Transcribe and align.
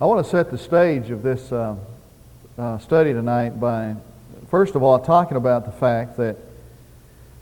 I 0.00 0.06
want 0.06 0.24
to 0.24 0.30
set 0.30 0.52
the 0.52 0.58
stage 0.58 1.10
of 1.10 1.24
this 1.24 1.50
uh, 1.50 1.74
uh, 2.56 2.78
study 2.78 3.12
tonight 3.12 3.58
by, 3.58 3.96
first 4.48 4.76
of 4.76 4.82
all, 4.84 5.00
talking 5.00 5.36
about 5.36 5.64
the 5.64 5.72
fact 5.72 6.16
that 6.18 6.36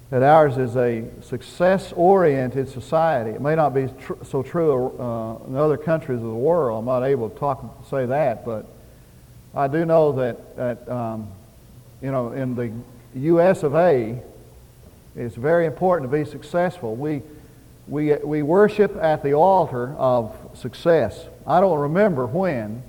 that 0.09 0.23
ours 0.23 0.57
is 0.57 0.75
a 0.75 1.05
success-oriented 1.21 2.71
society. 2.71 3.33
It 3.33 3.43
may 3.43 3.57
not 3.57 3.75
be 3.75 3.89
tr- 4.01 4.15
so 4.25 4.43
true 4.43 4.99
uh, 4.99 5.47
in 5.47 5.55
other 5.55 5.77
countries 5.77 6.17
of 6.17 6.25
the 6.25 6.31
world. 6.31 6.79
I'm 6.79 6.87
not 6.87 7.03
able 7.03 7.29
to 7.29 7.39
talk 7.39 7.63
say 7.91 8.07
that, 8.07 8.47
but 8.47 8.65
I 9.55 9.69
do 9.69 9.85
know 9.85 10.13
that 10.13 10.57
that 10.57 10.89
um, 10.89 11.29
you 12.01 12.11
know 12.11 12.33
in 12.33 12.55
the 12.55 12.73
U.S. 13.17 13.65
of 13.65 13.75
A. 13.75 14.19
It's 15.15 15.37
very 15.37 15.67
important 15.67 16.11
to 16.11 16.17
be 16.17 16.25
successful. 16.25 16.97
We 16.97 17.21
we 17.87 18.15
we 18.15 18.43
worship 18.43 18.97
at 18.97 19.23
the 19.23 19.35
altar 19.35 19.95
of 19.99 20.35
success. 20.55 21.27
I 21.47 21.61
don't 21.61 21.79
remember 21.79 22.27
when 22.27 22.83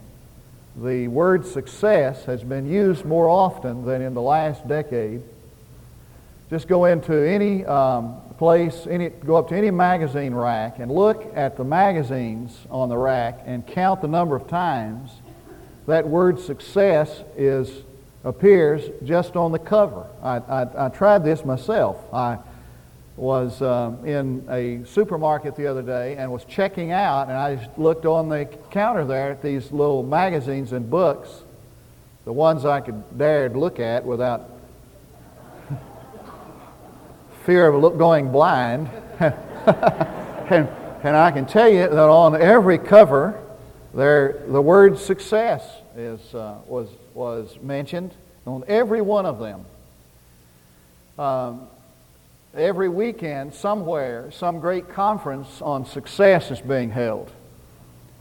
the 0.75 1.07
word 1.07 1.46
success 1.46 2.25
has 2.25 2.43
been 2.43 2.68
used 2.68 3.06
more 3.06 3.29
often 3.29 3.86
than 3.86 4.02
in 4.02 4.14
the 4.14 4.21
last 4.21 4.68
decade. 4.68 5.21
Just 6.50 6.68
go 6.68 6.86
into 6.86 7.14
any 7.14 7.65
um, 7.65 8.15
place, 8.38 8.88
any, 8.89 9.10
go 9.10 9.36
up 9.36 9.50
to 9.50 9.56
any 9.56 9.70
magazine 9.70 10.34
rack 10.34 10.79
and 10.79 10.92
look 10.92 11.32
at 11.36 11.57
the 11.57 11.64
magazines 11.64 12.57
on 12.70 12.89
the 12.89 12.98
rack 12.98 13.42
and 13.46 13.65
count 13.65 14.01
the 14.01 14.07
number 14.07 14.36
of 14.36 14.48
times 14.48 15.12
that 15.86 16.07
word 16.07 16.39
success 16.39 17.24
is 17.36 17.71
appears 18.24 18.84
just 19.06 19.36
on 19.36 19.51
the 19.51 19.60
cover. 19.60 20.06
I, 20.21 20.37
I, 20.37 20.86
I 20.86 20.89
tried 20.89 21.24
this 21.24 21.46
myself. 21.46 21.98
I 22.14 22.37
was 23.18 23.64
um, 23.64 24.06
in 24.06 24.46
a 24.48 24.86
supermarket 24.86 25.56
the 25.56 25.66
other 25.66 25.82
day 25.82 26.16
and 26.16 26.32
was 26.32 26.46
checking 26.46 26.92
out, 26.92 27.28
and 27.28 27.36
I 27.36 27.68
looked 27.76 28.06
on 28.06 28.30
the 28.30 28.46
counter 28.70 29.04
there 29.06 29.32
at 29.32 29.42
these 29.42 29.71
little 29.71 30.04
magazines 30.04 30.71
and 30.71 30.88
books, 30.88 31.42
the 32.26 32.31
ones 32.31 32.64
I 32.64 32.80
could 32.80 33.18
dare 33.18 33.50
look 33.50 33.80
at 33.80 34.06
without 34.06 34.48
fear 37.46 37.68
of 37.68 37.82
look, 37.82 37.98
going 37.98 38.32
blind. 38.32 38.88
and, 39.20 40.70
and 41.04 41.18
I 41.18 41.31
can 41.31 41.48
tell 41.48 41.70
you 41.70 41.88
that 41.88 41.98
on 41.98 42.40
every 42.40 42.78
cover, 42.78 43.42
there 43.96 44.44
the 44.48 44.62
word 44.62 45.00
success 45.00 45.68
is, 45.96 46.36
uh, 46.36 46.59
was, 46.68 46.88
was 47.16 47.58
mentioned 47.64 48.14
on 48.46 48.64
every 48.68 49.02
one 49.02 49.26
of 49.26 49.40
them. 49.40 49.66
Um, 51.18 51.68
every 52.58 52.89
weekend, 52.89 53.53
somewhere, 53.53 54.31
some 54.31 54.59
great 54.59 54.89
conference 54.89 55.61
on 55.61 55.86
success 55.86 56.52
is 56.52 56.59
being 56.59 56.89
held. 56.89 57.31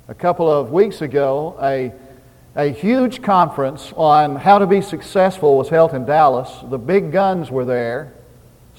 A 0.08 0.14
couple 0.14 0.50
of 0.50 0.70
weeks 0.70 1.00
ago, 1.00 1.58
a, 1.60 1.92
a 2.54 2.68
huge 2.70 3.22
conference 3.22 3.92
on 3.96 4.36
how 4.36 4.58
to 4.58 4.66
be 4.66 4.80
successful 4.80 5.56
was 5.56 5.68
held 5.68 5.94
in 5.94 6.04
Dallas. 6.04 6.50
The 6.70 6.78
big 6.78 7.12
guns 7.12 7.50
were 7.50 7.64
there 7.64 8.12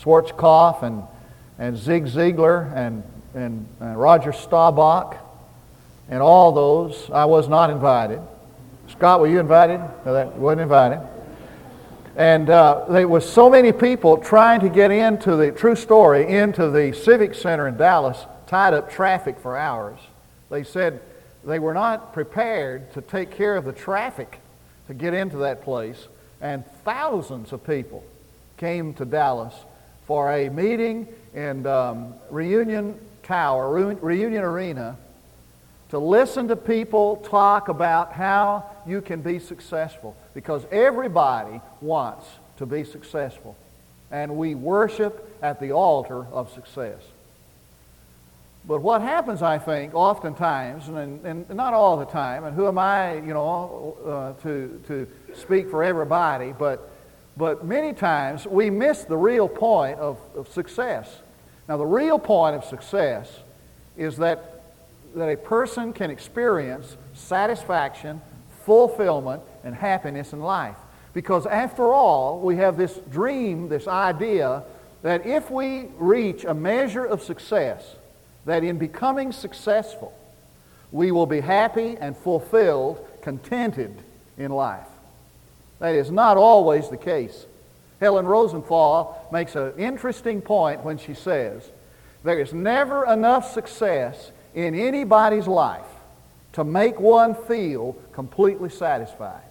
Schwarzkopf 0.01 0.83
and, 0.83 1.03
and 1.57 1.75
Zig 1.75 2.05
Ziglar 2.05 2.71
and, 2.75 3.03
and, 3.33 3.67
and 3.79 3.99
Roger 3.99 4.31
Staubach 4.31 5.17
and 6.09 6.21
all 6.21 6.51
those. 6.51 7.09
I 7.11 7.25
was 7.25 7.49
not 7.49 7.69
invited. 7.69 8.21
Scott, 8.89 9.19
were 9.19 9.27
you 9.27 9.39
invited? 9.39 9.79
No, 10.05 10.13
that 10.13 10.35
wasn't 10.35 10.61
invited. 10.61 11.01
And 12.17 12.49
uh, 12.49 12.85
there 12.89 13.07
was 13.07 13.31
so 13.31 13.47
many 13.47 13.71
people 13.71 14.17
trying 14.17 14.61
to 14.61 14.69
get 14.69 14.89
into 14.89 15.35
the 15.35 15.51
true 15.51 15.75
story 15.75 16.27
into 16.27 16.71
the 16.71 16.91
Civic 16.91 17.35
Center 17.35 17.67
in 17.67 17.77
Dallas, 17.77 18.25
tied 18.47 18.73
up 18.73 18.91
traffic 18.91 19.37
for 19.39 19.55
hours. 19.55 19.99
They 20.49 20.63
said 20.63 20.99
they 21.45 21.59
were 21.59 21.75
not 21.75 22.13
prepared 22.13 22.91
to 22.93 23.01
take 23.01 23.29
care 23.29 23.55
of 23.55 23.65
the 23.65 23.71
traffic 23.71 24.39
to 24.87 24.95
get 24.95 25.13
into 25.13 25.37
that 25.37 25.61
place, 25.61 26.07
and 26.41 26.65
thousands 26.83 27.53
of 27.53 27.63
people 27.63 28.03
came 28.57 28.95
to 28.95 29.05
Dallas 29.05 29.53
for 30.07 30.31
a 30.31 30.49
meeting 30.49 31.07
in 31.35 31.67
um, 31.67 32.15
Reunion 32.31 32.99
Tower, 33.21 33.93
Reunion 34.01 34.43
Arena, 34.43 34.97
to 35.89 35.99
listen 35.99 36.47
to 36.49 36.55
people 36.55 37.17
talk 37.17 37.69
about 37.69 38.13
how 38.13 38.65
you 38.85 39.01
can 39.01 39.21
be 39.21 39.39
successful 39.39 40.15
because 40.33 40.65
everybody 40.71 41.61
wants 41.81 42.25
to 42.57 42.65
be 42.65 42.83
successful. 42.83 43.55
And 44.11 44.37
we 44.37 44.55
worship 44.55 45.37
at 45.41 45.59
the 45.59 45.71
altar 45.71 46.25
of 46.31 46.51
success. 46.53 47.01
But 48.65 48.81
what 48.81 49.01
happens, 49.01 49.41
I 49.41 49.59
think, 49.59 49.93
oftentimes, 49.95 50.89
and, 50.89 51.25
and 51.25 51.49
not 51.49 51.73
all 51.73 51.95
the 51.97 52.05
time, 52.05 52.43
and 52.43 52.53
who 52.53 52.67
am 52.67 52.77
I, 52.77 53.15
you 53.15 53.33
know, 53.33 53.97
uh, 54.05 54.41
to, 54.43 54.81
to 54.87 55.07
speak 55.35 55.69
for 55.69 55.83
everybody, 55.83 56.53
but, 56.57 56.91
but 57.37 57.63
many 57.63 57.93
times 57.93 58.45
we 58.45 58.69
miss 58.69 59.03
the 59.03 59.15
real 59.15 59.47
point 59.47 59.99
of, 59.99 60.17
of 60.35 60.51
success. 60.51 61.09
Now, 61.69 61.77
the 61.77 61.85
real 61.85 62.19
point 62.19 62.57
of 62.57 62.65
success 62.65 63.31
is 63.95 64.17
that 64.17 64.56
that 65.17 65.29
a 65.29 65.37
person 65.37 65.93
can 65.93 66.11
experience 66.11 66.95
satisfaction, 67.13 68.21
fulfillment, 68.65 69.41
and 69.63 69.73
happiness 69.73 70.31
in 70.33 70.39
life. 70.39 70.75
Because 71.13 71.45
after 71.45 71.91
all, 71.91 72.39
we 72.39 72.57
have 72.57 72.77
this 72.77 72.95
dream, 73.11 73.69
this 73.69 73.87
idea 73.87 74.63
that 75.01 75.25
if 75.25 75.49
we 75.49 75.85
reach 75.97 76.45
a 76.45 76.53
measure 76.53 77.03
of 77.03 77.23
success, 77.23 77.95
that 78.45 78.63
in 78.63 78.77
becoming 78.77 79.31
successful, 79.31 80.13
we 80.91 81.11
will 81.11 81.25
be 81.25 81.39
happy 81.39 81.97
and 81.99 82.15
fulfilled, 82.15 83.05
contented 83.21 83.95
in 84.37 84.51
life. 84.51 84.87
That 85.79 85.95
is 85.95 86.11
not 86.11 86.37
always 86.37 86.89
the 86.89 86.97
case. 86.97 87.45
Helen 87.99 88.25
Rosenthal 88.25 89.27
makes 89.31 89.55
an 89.55 89.73
interesting 89.77 90.41
point 90.41 90.83
when 90.83 90.97
she 90.97 91.13
says, 91.13 91.67
there 92.23 92.39
is 92.39 92.53
never 92.53 93.05
enough 93.05 93.51
success 93.51 94.31
in 94.57 94.73
anybody's 94.73 95.47
life 95.47 95.85
to 96.53 96.63
make 96.63 96.99
one 96.99 97.35
feel 97.35 97.95
completely 98.11 98.69
satisfied. 98.69 99.43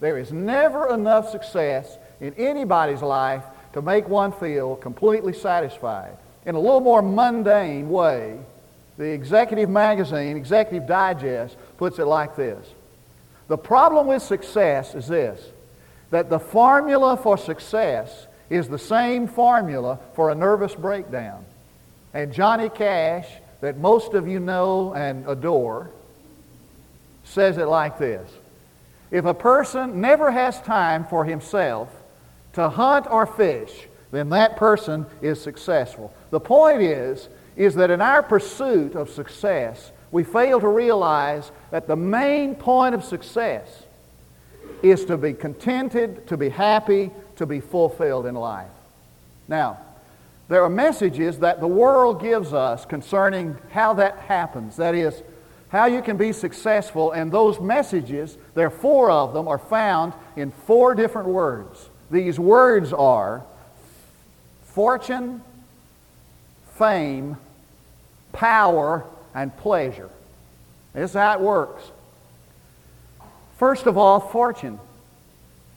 There 0.00 0.16
is 0.16 0.32
never 0.32 0.88
enough 0.88 1.28
success 1.28 1.98
in 2.18 2.32
anybody's 2.34 3.02
life 3.02 3.44
to 3.74 3.82
make 3.82 4.08
one 4.08 4.32
feel 4.32 4.76
completely 4.76 5.34
satisfied. 5.34 6.16
In 6.46 6.54
a 6.54 6.58
little 6.58 6.80
more 6.80 7.02
mundane 7.02 7.90
way, 7.90 8.38
the 8.96 9.04
Executive 9.04 9.68
Magazine, 9.68 10.38
Executive 10.38 10.88
Digest, 10.88 11.56
puts 11.76 11.98
it 11.98 12.06
like 12.06 12.34
this. 12.34 12.66
The 13.48 13.58
problem 13.58 14.06
with 14.06 14.22
success 14.22 14.94
is 14.94 15.08
this, 15.08 15.44
that 16.10 16.30
the 16.30 16.38
formula 16.38 17.18
for 17.18 17.36
success 17.36 18.26
is 18.48 18.68
the 18.68 18.78
same 18.78 19.28
formula 19.28 19.98
for 20.14 20.30
a 20.30 20.34
nervous 20.34 20.74
breakdown. 20.74 21.44
And 22.14 22.32
Johnny 22.32 22.70
Cash 22.70 23.26
that 23.64 23.78
most 23.78 24.12
of 24.12 24.28
you 24.28 24.38
know 24.38 24.92
and 24.92 25.26
adore 25.26 25.90
says 27.24 27.56
it 27.56 27.64
like 27.64 27.98
this 27.98 28.30
If 29.10 29.24
a 29.24 29.32
person 29.32 30.02
never 30.02 30.30
has 30.30 30.60
time 30.60 31.06
for 31.06 31.24
himself 31.24 31.88
to 32.52 32.68
hunt 32.68 33.06
or 33.08 33.24
fish, 33.24 33.88
then 34.10 34.28
that 34.28 34.56
person 34.56 35.06
is 35.22 35.40
successful. 35.40 36.12
The 36.30 36.40
point 36.40 36.82
is, 36.82 37.30
is 37.56 37.74
that 37.76 37.90
in 37.90 38.02
our 38.02 38.22
pursuit 38.22 38.94
of 38.96 39.08
success, 39.08 39.92
we 40.12 40.24
fail 40.24 40.60
to 40.60 40.68
realize 40.68 41.50
that 41.70 41.86
the 41.86 41.96
main 41.96 42.54
point 42.54 42.94
of 42.94 43.02
success 43.02 43.84
is 44.82 45.06
to 45.06 45.16
be 45.16 45.32
contented, 45.32 46.26
to 46.26 46.36
be 46.36 46.50
happy, 46.50 47.10
to 47.36 47.46
be 47.46 47.60
fulfilled 47.60 48.26
in 48.26 48.34
life. 48.34 48.68
Now, 49.48 49.78
there 50.48 50.62
are 50.62 50.68
messages 50.68 51.38
that 51.38 51.60
the 51.60 51.66
world 51.66 52.20
gives 52.20 52.52
us 52.52 52.84
concerning 52.84 53.56
how 53.70 53.94
that 53.94 54.18
happens. 54.18 54.76
That 54.76 54.94
is, 54.94 55.22
how 55.68 55.86
you 55.86 56.02
can 56.02 56.16
be 56.16 56.32
successful, 56.32 57.12
and 57.12 57.32
those 57.32 57.58
messages, 57.58 58.36
there 58.54 58.66
are 58.66 58.70
four 58.70 59.10
of 59.10 59.32
them, 59.32 59.48
are 59.48 59.58
found 59.58 60.12
in 60.36 60.50
four 60.50 60.94
different 60.94 61.28
words. 61.28 61.88
These 62.10 62.38
words 62.38 62.92
are 62.92 63.42
fortune, 64.66 65.42
fame, 66.74 67.36
power, 68.32 69.04
and 69.34 69.56
pleasure. 69.56 70.10
This 70.92 71.10
is 71.10 71.16
how 71.16 71.34
it 71.34 71.40
works. 71.40 71.82
First 73.58 73.86
of 73.86 73.96
all, 73.96 74.20
fortune. 74.20 74.78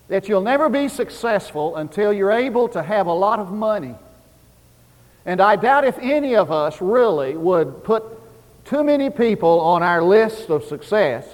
That 0.10 0.30
you'll 0.30 0.42
never 0.42 0.70
be 0.70 0.88
successful 0.88 1.76
until 1.76 2.14
you're 2.14 2.32
able 2.32 2.70
to 2.70 2.82
have 2.82 3.08
a 3.08 3.14
lot 3.14 3.40
of 3.40 3.52
money. 3.52 3.96
And 5.28 5.42
I 5.42 5.58
doubt 5.58 5.84
if 5.84 6.00
any 6.00 6.38
of 6.38 6.52
us 6.52 6.82
really 6.82 7.36
would 7.36 7.84
put 7.84 8.04
too 8.64 8.82
many 8.82 9.10
people 9.10 9.60
on 9.60 9.84
our 9.84 10.02
list 10.02 10.50
of 10.50 10.64
success, 10.64 11.28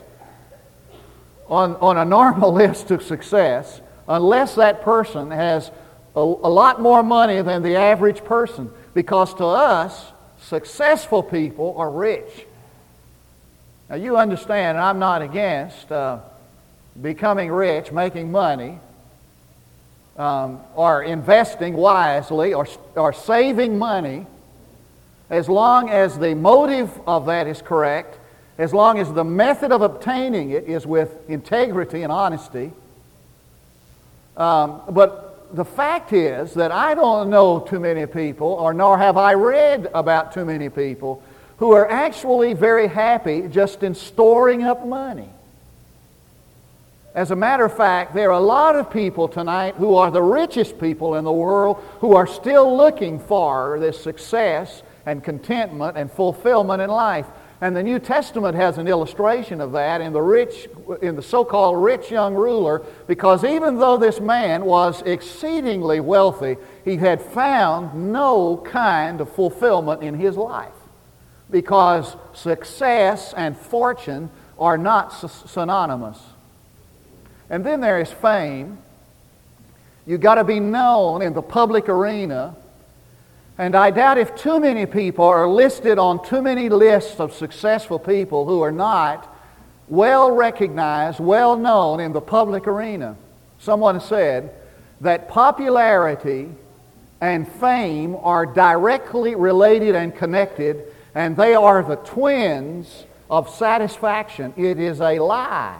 on, 1.47 1.75
on 1.75 1.97
a 1.97 2.03
normal 2.03 2.51
list 2.63 2.89
of 2.89 3.03
success, 3.03 3.81
unless 4.07 4.55
that 4.55 4.81
person 4.81 5.29
has 5.29 5.69
a, 6.15 6.19
a 6.19 6.21
lot 6.21 6.81
more 6.81 7.03
money 7.03 7.39
than 7.43 7.61
the 7.61 7.75
average 7.75 8.23
person. 8.23 8.71
Because 8.95 9.31
to 9.35 9.45
us, 9.45 10.11
successful 10.41 11.21
people 11.21 11.75
are 11.77 11.91
rich. 11.91 12.47
Now, 13.89 13.95
you 13.95 14.17
understand, 14.17 14.79
I'm 14.79 14.97
not 14.97 15.21
against 15.21 15.91
uh, 15.91 16.17
becoming 16.99 17.51
rich, 17.51 17.91
making 17.91 18.31
money, 18.31 18.79
um, 20.17 20.59
or 20.75 21.03
investing 21.03 21.73
wisely, 21.73 22.53
or, 22.53 22.67
or 22.95 23.13
saving 23.13 23.77
money, 23.77 24.27
as 25.29 25.49
long 25.49 25.89
as 25.89 26.17
the 26.19 26.35
motive 26.35 26.91
of 27.07 27.25
that 27.25 27.47
is 27.47 27.61
correct, 27.61 28.19
as 28.57 28.73
long 28.73 28.99
as 28.99 29.11
the 29.11 29.23
method 29.23 29.71
of 29.71 29.81
obtaining 29.81 30.51
it 30.51 30.65
is 30.65 30.85
with 30.85 31.27
integrity 31.29 32.03
and 32.03 32.11
honesty. 32.11 32.71
Um, 34.37 34.81
but 34.89 35.55
the 35.55 35.65
fact 35.65 36.13
is 36.13 36.53
that 36.55 36.71
I 36.71 36.93
don't 36.95 37.29
know 37.29 37.59
too 37.59 37.79
many 37.79 38.05
people, 38.05 38.47
or 38.47 38.73
nor 38.73 38.97
have 38.97 39.17
I 39.17 39.33
read 39.33 39.89
about 39.93 40.33
too 40.33 40.45
many 40.45 40.69
people 40.69 41.23
who 41.57 41.71
are 41.71 41.89
actually 41.89 42.53
very 42.53 42.87
happy 42.87 43.47
just 43.47 43.83
in 43.83 43.95
storing 43.95 44.63
up 44.63 44.85
money. 44.85 45.29
As 47.15 47.29
a 47.29 47.35
matter 47.35 47.63
of 47.63 47.77
fact, 47.77 48.15
there 48.15 48.29
are 48.31 48.39
a 48.39 48.43
lot 48.43 48.75
of 48.75 48.89
people 48.89 49.27
tonight 49.27 49.75
who 49.75 49.95
are 49.95 50.09
the 50.09 50.21
richest 50.21 50.79
people 50.79 51.15
in 51.15 51.23
the 51.23 51.31
world 51.31 51.77
who 51.99 52.15
are 52.15 52.25
still 52.25 52.75
looking 52.75 53.19
for 53.19 53.77
this 53.79 54.01
success 54.01 54.81
and 55.05 55.23
contentment 55.23 55.95
and 55.95 56.11
fulfillment 56.11 56.81
in 56.81 56.89
life. 56.89 57.27
And 57.61 57.75
the 57.75 57.83
New 57.83 57.99
Testament 57.99 58.55
has 58.55 58.79
an 58.79 58.87
illustration 58.87 59.61
of 59.61 59.73
that 59.73 60.01
in 60.01 60.11
the 60.11 60.23
rich, 60.23 60.67
in 61.03 61.15
the 61.15 61.21
so-called 61.21 61.83
rich 61.83 62.09
young 62.09 62.33
ruler, 62.33 62.81
because 63.05 63.43
even 63.43 63.77
though 63.77 63.95
this 63.95 64.19
man 64.19 64.65
was 64.65 65.03
exceedingly 65.03 65.99
wealthy, 65.99 66.57
he 66.83 66.97
had 66.97 67.21
found 67.21 68.11
no 68.11 68.57
kind 68.57 69.21
of 69.21 69.31
fulfillment 69.31 70.01
in 70.01 70.15
his 70.15 70.35
life 70.35 70.73
because 71.51 72.15
success 72.33 73.35
and 73.37 73.55
fortune 73.55 74.31
are 74.57 74.79
not 74.79 75.09
synonymous. 75.47 76.19
And 77.49 77.65
then 77.65 77.81
there 77.81 77.99
is 77.99 78.11
fame. 78.11 78.77
You've 80.05 80.21
got 80.21 80.35
to 80.35 80.43
be 80.43 80.59
known 80.59 81.21
in 81.21 81.33
the 81.33 81.41
public 81.41 81.87
arena. 81.87 82.55
And 83.57 83.75
I 83.75 83.91
doubt 83.91 84.17
if 84.17 84.35
too 84.35 84.59
many 84.59 84.85
people 84.85 85.25
are 85.25 85.47
listed 85.47 85.99
on 85.99 86.25
too 86.25 86.41
many 86.41 86.69
lists 86.69 87.19
of 87.19 87.33
successful 87.33 87.99
people 87.99 88.45
who 88.45 88.61
are 88.61 88.71
not 88.71 89.29
well 89.87 90.31
recognized, 90.31 91.19
well 91.19 91.55
known 91.55 91.99
in 91.99 92.13
the 92.13 92.21
public 92.21 92.67
arena. 92.67 93.15
Someone 93.59 93.99
said 93.99 94.51
that 95.01 95.29
popularity 95.29 96.49
and 97.21 97.47
fame 97.47 98.15
are 98.15 98.45
directly 98.45 99.35
related 99.35 99.95
and 99.95 100.15
connected 100.15 100.93
and 101.15 101.37
they 101.37 101.53
are 101.53 101.83
the 101.83 101.95
twins 101.97 103.05
of 103.29 103.49
satisfaction. 103.49 104.53
It 104.57 104.79
is 104.79 104.99
a 104.99 105.19
lie. 105.19 105.79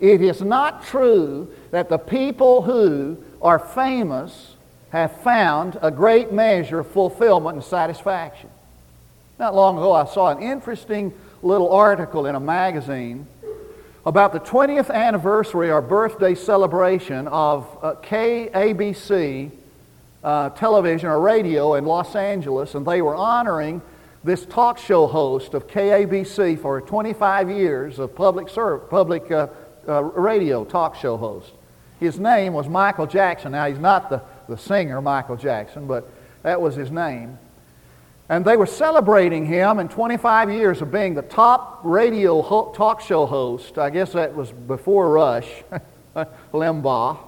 It 0.00 0.22
is 0.22 0.40
not 0.40 0.84
true 0.84 1.52
that 1.70 1.88
the 1.88 1.98
people 1.98 2.62
who 2.62 3.18
are 3.42 3.58
famous 3.58 4.54
have 4.90 5.20
found 5.22 5.78
a 5.82 5.90
great 5.90 6.32
measure 6.32 6.80
of 6.80 6.86
fulfillment 6.88 7.56
and 7.56 7.64
satisfaction. 7.64 8.48
Not 9.38 9.54
long 9.54 9.76
ago, 9.76 9.92
I 9.92 10.06
saw 10.06 10.30
an 10.30 10.42
interesting 10.42 11.12
little 11.42 11.70
article 11.72 12.26
in 12.26 12.34
a 12.34 12.40
magazine 12.40 13.26
about 14.06 14.32
the 14.32 14.40
20th 14.40 14.90
anniversary 14.90 15.70
or 15.70 15.82
birthday 15.82 16.34
celebration 16.34 17.28
of 17.28 17.66
uh, 17.82 17.94
KABC 17.96 19.50
uh, 20.24 20.50
television 20.50 21.08
or 21.08 21.20
radio 21.20 21.74
in 21.74 21.84
Los 21.84 22.16
Angeles, 22.16 22.74
and 22.74 22.86
they 22.86 23.02
were 23.02 23.14
honoring 23.14 23.82
this 24.24 24.44
talk 24.46 24.78
show 24.78 25.06
host 25.06 25.54
of 25.54 25.68
KABC 25.68 26.60
for 26.60 26.80
25 26.80 27.50
years 27.50 27.98
of 27.98 28.14
public, 28.14 28.48
serv- 28.48 28.90
public 28.90 29.30
uh, 29.30 29.48
uh, 29.88 30.02
radio 30.02 30.64
talk 30.64 30.96
show 30.96 31.16
host. 31.16 31.52
His 31.98 32.18
name 32.18 32.52
was 32.52 32.68
Michael 32.68 33.06
Jackson. 33.06 33.52
Now, 33.52 33.66
he's 33.66 33.78
not 33.78 34.10
the, 34.10 34.22
the 34.48 34.56
singer 34.56 35.00
Michael 35.00 35.36
Jackson, 35.36 35.86
but 35.86 36.08
that 36.42 36.60
was 36.60 36.76
his 36.76 36.90
name. 36.90 37.38
And 38.28 38.44
they 38.44 38.56
were 38.56 38.66
celebrating 38.66 39.46
him 39.46 39.78
in 39.78 39.88
25 39.88 40.50
years 40.50 40.82
of 40.82 40.92
being 40.92 41.14
the 41.14 41.22
top 41.22 41.80
radio 41.82 42.42
ho- 42.42 42.72
talk 42.76 43.00
show 43.00 43.26
host. 43.26 43.78
I 43.78 43.90
guess 43.90 44.12
that 44.12 44.34
was 44.34 44.52
before 44.52 45.10
Rush, 45.10 45.48
Limbaugh, 46.52 47.18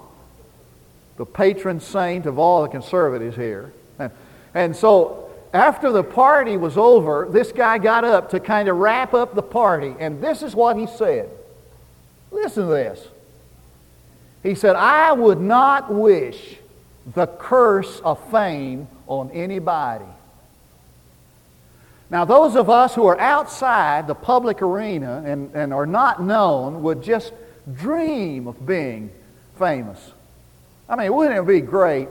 the 1.17 1.27
patron 1.27 1.81
saint 1.81 2.27
of 2.27 2.39
all 2.39 2.63
the 2.63 2.69
conservatives 2.69 3.35
here. 3.35 3.73
And, 3.99 4.13
and 4.55 4.77
so 4.77 5.31
after 5.55 5.91
the 5.91 6.05
party 6.05 6.57
was 6.57 6.77
over, 6.77 7.27
this 7.31 7.51
guy 7.51 7.79
got 7.79 8.05
up 8.05 8.31
to 8.31 8.41
kind 8.41 8.69
of 8.69 8.77
wrap 8.77 9.15
up 9.15 9.35
the 9.35 9.43
party, 9.43 9.95
and 9.99 10.23
this 10.23 10.43
is 10.43 10.55
what 10.55 10.77
he 10.77 10.87
said. 10.87 11.31
Listen 12.31 12.67
to 12.67 12.71
this. 12.71 13.07
He 14.43 14.55
said, 14.55 14.77
I 14.77 15.13
would 15.13 15.41
not 15.41 15.93
wish 15.93 16.57
the 17.15 17.27
curse 17.27 18.01
of 18.01 18.31
fame 18.31 18.89
on 19.07 19.31
anybody. 19.33 20.05
Now, 22.11 22.25
those 22.25 22.57
of 22.57 22.69
us 22.69 22.95
who 22.95 23.07
are 23.07 23.19
outside 23.21 24.07
the 24.07 24.15
public 24.15 24.63
arena 24.63 25.23
and, 25.25 25.55
and 25.55 25.73
are 25.73 25.87
not 25.87 26.23
known 26.23 26.83
would 26.83 27.03
just 27.03 27.33
dream 27.73 28.49
of 28.49 28.67
being 28.67 29.11
famous. 29.59 30.13
I 30.89 30.97
mean, 30.97 31.15
wouldn't 31.15 31.39
it 31.39 31.47
be 31.47 31.61
great 31.61 32.09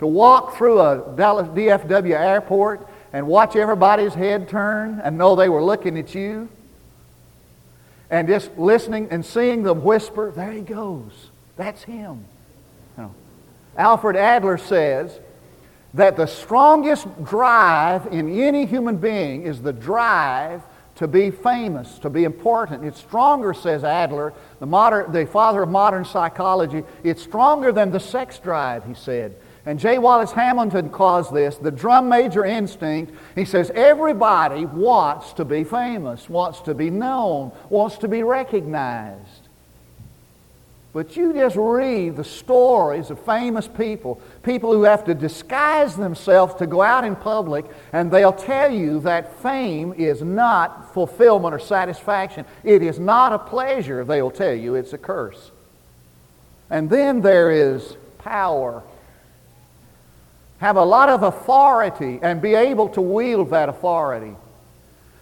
to 0.00 0.06
walk 0.06 0.56
through 0.56 0.80
a 0.80 1.14
Dallas 1.16 1.46
DFW 1.48 2.18
airport 2.18 2.88
and 3.12 3.26
watch 3.26 3.54
everybody's 3.54 4.14
head 4.14 4.48
turn 4.48 5.00
and 5.04 5.16
know 5.16 5.36
they 5.36 5.48
were 5.48 5.62
looking 5.62 5.96
at 5.98 6.14
you 6.14 6.48
and 8.10 8.28
just 8.28 8.56
listening 8.56 9.08
and 9.10 9.24
seeing 9.24 9.62
them 9.62 9.82
whisper, 9.82 10.30
there 10.30 10.52
he 10.52 10.60
goes. 10.60 11.12
That's 11.56 11.82
him. 11.82 12.24
You 12.96 13.04
know, 13.04 13.14
Alfred 13.76 14.16
Adler 14.16 14.58
says 14.58 15.18
that 15.94 16.16
the 16.16 16.26
strongest 16.26 17.06
drive 17.24 18.06
in 18.12 18.40
any 18.40 18.66
human 18.66 18.96
being 18.96 19.42
is 19.42 19.62
the 19.62 19.72
drive 19.72 20.62
to 20.96 21.06
be 21.06 21.30
famous, 21.30 21.98
to 21.98 22.10
be 22.10 22.24
important. 22.24 22.84
It's 22.84 22.98
stronger, 22.98 23.52
says 23.52 23.84
Adler, 23.84 24.32
the, 24.60 25.06
the 25.10 25.26
father 25.26 25.62
of 25.62 25.68
modern 25.68 26.04
psychology. 26.04 26.84
It's 27.04 27.22
stronger 27.22 27.70
than 27.70 27.90
the 27.90 28.00
sex 28.00 28.38
drive, 28.38 28.84
he 28.84 28.94
said. 28.94 29.34
And 29.66 29.80
J. 29.80 29.98
Wallace 29.98 30.30
Hamilton 30.30 30.90
calls 30.90 31.28
this 31.28 31.56
the 31.56 31.72
drum 31.72 32.08
major 32.08 32.44
instinct. 32.44 33.12
He 33.34 33.44
says 33.44 33.70
everybody 33.74 34.64
wants 34.64 35.32
to 35.34 35.44
be 35.44 35.64
famous, 35.64 36.30
wants 36.30 36.60
to 36.62 36.74
be 36.74 36.88
known, 36.88 37.50
wants 37.68 37.98
to 37.98 38.08
be 38.08 38.22
recognized. 38.22 39.42
But 40.92 41.16
you 41.16 41.34
just 41.34 41.56
read 41.56 42.16
the 42.16 42.24
stories 42.24 43.10
of 43.10 43.18
famous 43.20 43.68
people, 43.68 44.18
people 44.42 44.72
who 44.72 44.84
have 44.84 45.04
to 45.06 45.14
disguise 45.14 45.94
themselves 45.94 46.54
to 46.54 46.66
go 46.66 46.80
out 46.80 47.04
in 47.04 47.16
public, 47.16 47.66
and 47.92 48.10
they'll 48.10 48.32
tell 48.32 48.72
you 48.72 49.00
that 49.00 49.42
fame 49.42 49.92
is 49.98 50.22
not 50.22 50.94
fulfillment 50.94 51.54
or 51.54 51.58
satisfaction. 51.58 52.46
It 52.64 52.82
is 52.82 52.98
not 52.98 53.32
a 53.32 53.38
pleasure, 53.38 54.04
they'll 54.04 54.30
tell 54.30 54.54
you. 54.54 54.76
It's 54.76 54.94
a 54.94 54.98
curse. 54.98 55.50
And 56.70 56.88
then 56.88 57.20
there 57.20 57.50
is 57.50 57.96
power 58.18 58.82
have 60.66 60.76
a 60.76 60.84
lot 60.84 61.08
of 61.08 61.22
authority 61.22 62.18
and 62.22 62.42
be 62.42 62.56
able 62.56 62.88
to 62.88 63.00
wield 63.00 63.50
that 63.50 63.68
authority. 63.68 64.34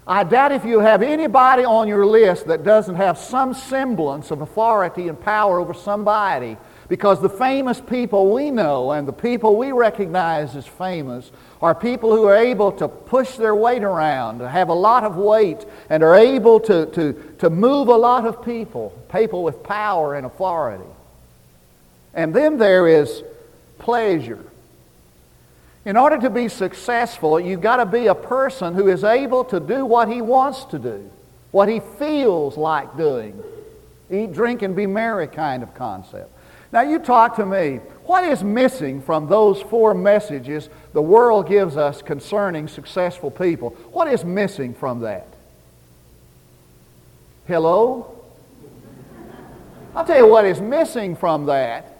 I 0.06 0.24
doubt 0.24 0.52
if 0.52 0.64
you 0.64 0.80
have 0.80 1.02
anybody 1.02 1.66
on 1.66 1.86
your 1.86 2.06
list 2.06 2.46
that 2.46 2.64
doesn't 2.64 2.94
have 2.94 3.18
some 3.18 3.52
semblance 3.52 4.30
of 4.30 4.40
authority 4.40 5.06
and 5.08 5.20
power 5.20 5.60
over 5.60 5.74
somebody. 5.74 6.56
Because 6.88 7.20
the 7.20 7.28
famous 7.28 7.78
people 7.78 8.32
we 8.32 8.50
know 8.50 8.92
and 8.92 9.06
the 9.06 9.12
people 9.12 9.56
we 9.56 9.70
recognize 9.72 10.56
as 10.56 10.66
famous 10.66 11.30
are 11.60 11.74
people 11.74 12.10
who 12.10 12.24
are 12.24 12.36
able 12.36 12.72
to 12.72 12.88
push 12.88 13.36
their 13.36 13.54
weight 13.54 13.84
around, 13.84 14.40
have 14.40 14.70
a 14.70 14.74
lot 14.74 15.04
of 15.04 15.16
weight, 15.16 15.66
and 15.90 16.02
are 16.02 16.16
able 16.16 16.58
to, 16.60 16.86
to, 16.86 17.12
to 17.40 17.50
move 17.50 17.88
a 17.88 17.96
lot 17.96 18.24
of 18.24 18.42
people, 18.42 18.98
people 19.12 19.42
with 19.42 19.62
power 19.62 20.14
and 20.14 20.24
authority. 20.24 20.90
And 22.14 22.32
then 22.32 22.56
there 22.56 22.88
is 22.88 23.22
pleasure. 23.78 24.42
In 25.84 25.98
order 25.98 26.18
to 26.18 26.30
be 26.30 26.48
successful, 26.48 27.38
you've 27.38 27.60
got 27.60 27.76
to 27.76 27.86
be 27.86 28.06
a 28.06 28.14
person 28.14 28.74
who 28.74 28.88
is 28.88 29.04
able 29.04 29.44
to 29.44 29.60
do 29.60 29.84
what 29.84 30.08
he 30.08 30.22
wants 30.22 30.64
to 30.66 30.78
do, 30.78 31.10
what 31.50 31.68
he 31.68 31.80
feels 31.98 32.56
like 32.56 32.96
doing. 32.96 33.42
Eat, 34.10 34.32
drink, 34.32 34.62
and 34.62 34.74
be 34.74 34.86
merry 34.86 35.26
kind 35.26 35.62
of 35.62 35.74
concept. 35.74 36.30
Now, 36.72 36.80
you 36.80 36.98
talk 36.98 37.36
to 37.36 37.46
me. 37.46 37.80
What 38.06 38.24
is 38.24 38.42
missing 38.42 39.00
from 39.00 39.28
those 39.28 39.60
four 39.62 39.94
messages 39.94 40.68
the 40.92 41.02
world 41.02 41.48
gives 41.48 41.76
us 41.76 42.02
concerning 42.02 42.66
successful 42.66 43.30
people? 43.30 43.70
What 43.92 44.08
is 44.08 44.24
missing 44.24 44.74
from 44.74 45.00
that? 45.00 45.26
Hello? 47.46 48.10
I'll 49.94 50.04
tell 50.04 50.18
you 50.18 50.26
what 50.26 50.46
is 50.46 50.60
missing 50.60 51.14
from 51.14 51.46
that. 51.46 51.98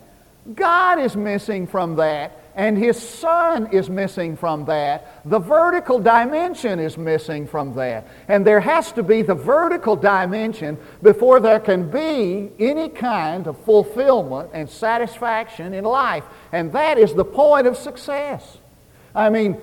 God 0.55 0.99
is 0.99 1.15
missing 1.17 1.67
from 1.67 1.97
that 1.97 2.44
and 2.57 2.79
his 2.79 2.97
son 2.97 3.69
is 3.73 3.91
missing 3.91 4.37
from 4.37 4.65
that. 4.67 5.21
The 5.25 5.41
vertical 5.41 5.99
dimension 5.99 6.79
is 6.79 6.97
missing 6.97 7.49
from 7.49 7.75
that. 7.75 8.07
And 8.29 8.47
there 8.47 8.61
has 8.61 8.93
to 8.93 9.03
be 9.03 9.23
the 9.23 9.35
vertical 9.35 9.97
dimension 9.97 10.79
before 11.03 11.41
there 11.41 11.59
can 11.59 11.91
be 11.91 12.53
any 12.61 12.89
kind 12.89 13.49
of 13.49 13.59
fulfillment 13.65 14.51
and 14.53 14.71
satisfaction 14.71 15.75
in 15.75 15.85
life. 15.85 16.23
And 16.53 16.73
that 16.73 16.97
is 16.97 17.13
the 17.13 17.25
point 17.25 17.67
of 17.67 17.77
success. 17.77 18.59
I 19.15 19.31
mean, 19.31 19.57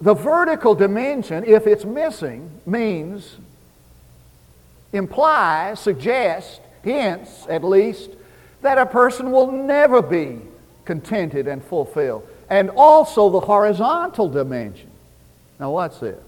the 0.00 0.14
vertical 0.14 0.74
dimension, 0.74 1.44
if 1.44 1.68
it's 1.68 1.84
missing, 1.84 2.50
means, 2.66 3.36
implies, 4.92 5.78
suggests, 5.78 6.58
hints 6.82 7.46
at 7.48 7.62
least, 7.62 8.10
that 8.62 8.76
a 8.78 8.86
person 8.86 9.30
will 9.30 9.52
never 9.52 10.02
be 10.02 10.40
contented 10.84 11.46
and 11.48 11.64
fulfilled. 11.64 12.26
And 12.50 12.70
also 12.70 13.30
the 13.30 13.40
horizontal 13.40 14.28
dimension. 14.28 14.90
Now, 15.58 15.70
what's 15.70 15.98
this? 15.98 16.20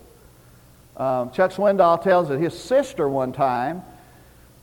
Um, 0.96 1.30
Chuck 1.30 1.52
Swindoll 1.52 2.02
tells 2.02 2.28
that 2.28 2.40
his 2.40 2.58
sister 2.58 3.08
one 3.08 3.32
time 3.32 3.82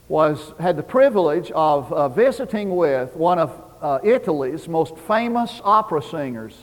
was, 0.08 0.52
had 0.58 0.76
the 0.76 0.82
privilege 0.82 1.50
of 1.52 1.92
uh, 1.92 2.08
visiting 2.08 2.74
with 2.74 3.14
one 3.14 3.38
of 3.38 3.60
uh, 3.80 4.00
Italy's 4.02 4.66
most 4.66 4.96
famous 4.96 5.60
opera 5.62 6.02
singers. 6.02 6.56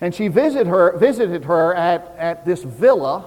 And 0.00 0.14
she 0.14 0.28
visited 0.28 0.66
her, 0.66 0.96
visited 0.98 1.44
her 1.44 1.74
at, 1.74 2.14
at 2.18 2.44
this 2.44 2.62
villa 2.62 3.24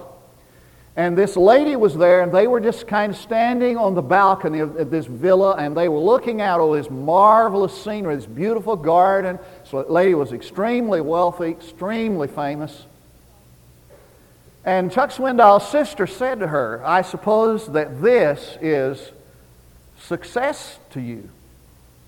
and 0.98 1.16
this 1.16 1.36
lady 1.36 1.76
was 1.76 1.94
there, 1.94 2.22
and 2.22 2.32
they 2.32 2.48
were 2.48 2.58
just 2.58 2.88
kind 2.88 3.12
of 3.12 3.18
standing 3.20 3.76
on 3.76 3.94
the 3.94 4.02
balcony 4.02 4.58
of, 4.58 4.90
this 4.90 5.06
villa, 5.06 5.54
and 5.54 5.76
they 5.76 5.88
were 5.88 6.00
looking 6.00 6.40
out 6.40 6.58
over 6.58 6.76
this 6.76 6.90
marvelous 6.90 7.84
scenery, 7.84 8.16
this 8.16 8.26
beautiful 8.26 8.74
garden. 8.74 9.38
So 9.62 9.80
the 9.84 9.92
lady 9.92 10.14
was 10.14 10.32
extremely 10.32 11.00
wealthy, 11.00 11.50
extremely 11.50 12.26
famous. 12.26 12.84
And 14.64 14.90
Chuck 14.90 15.10
Swindoll's 15.10 15.68
sister 15.68 16.08
said 16.08 16.40
to 16.40 16.48
her, 16.48 16.82
I 16.84 17.02
suppose 17.02 17.68
that 17.68 18.02
this 18.02 18.58
is 18.60 19.12
success 20.00 20.80
to 20.90 21.00
you. 21.00 21.30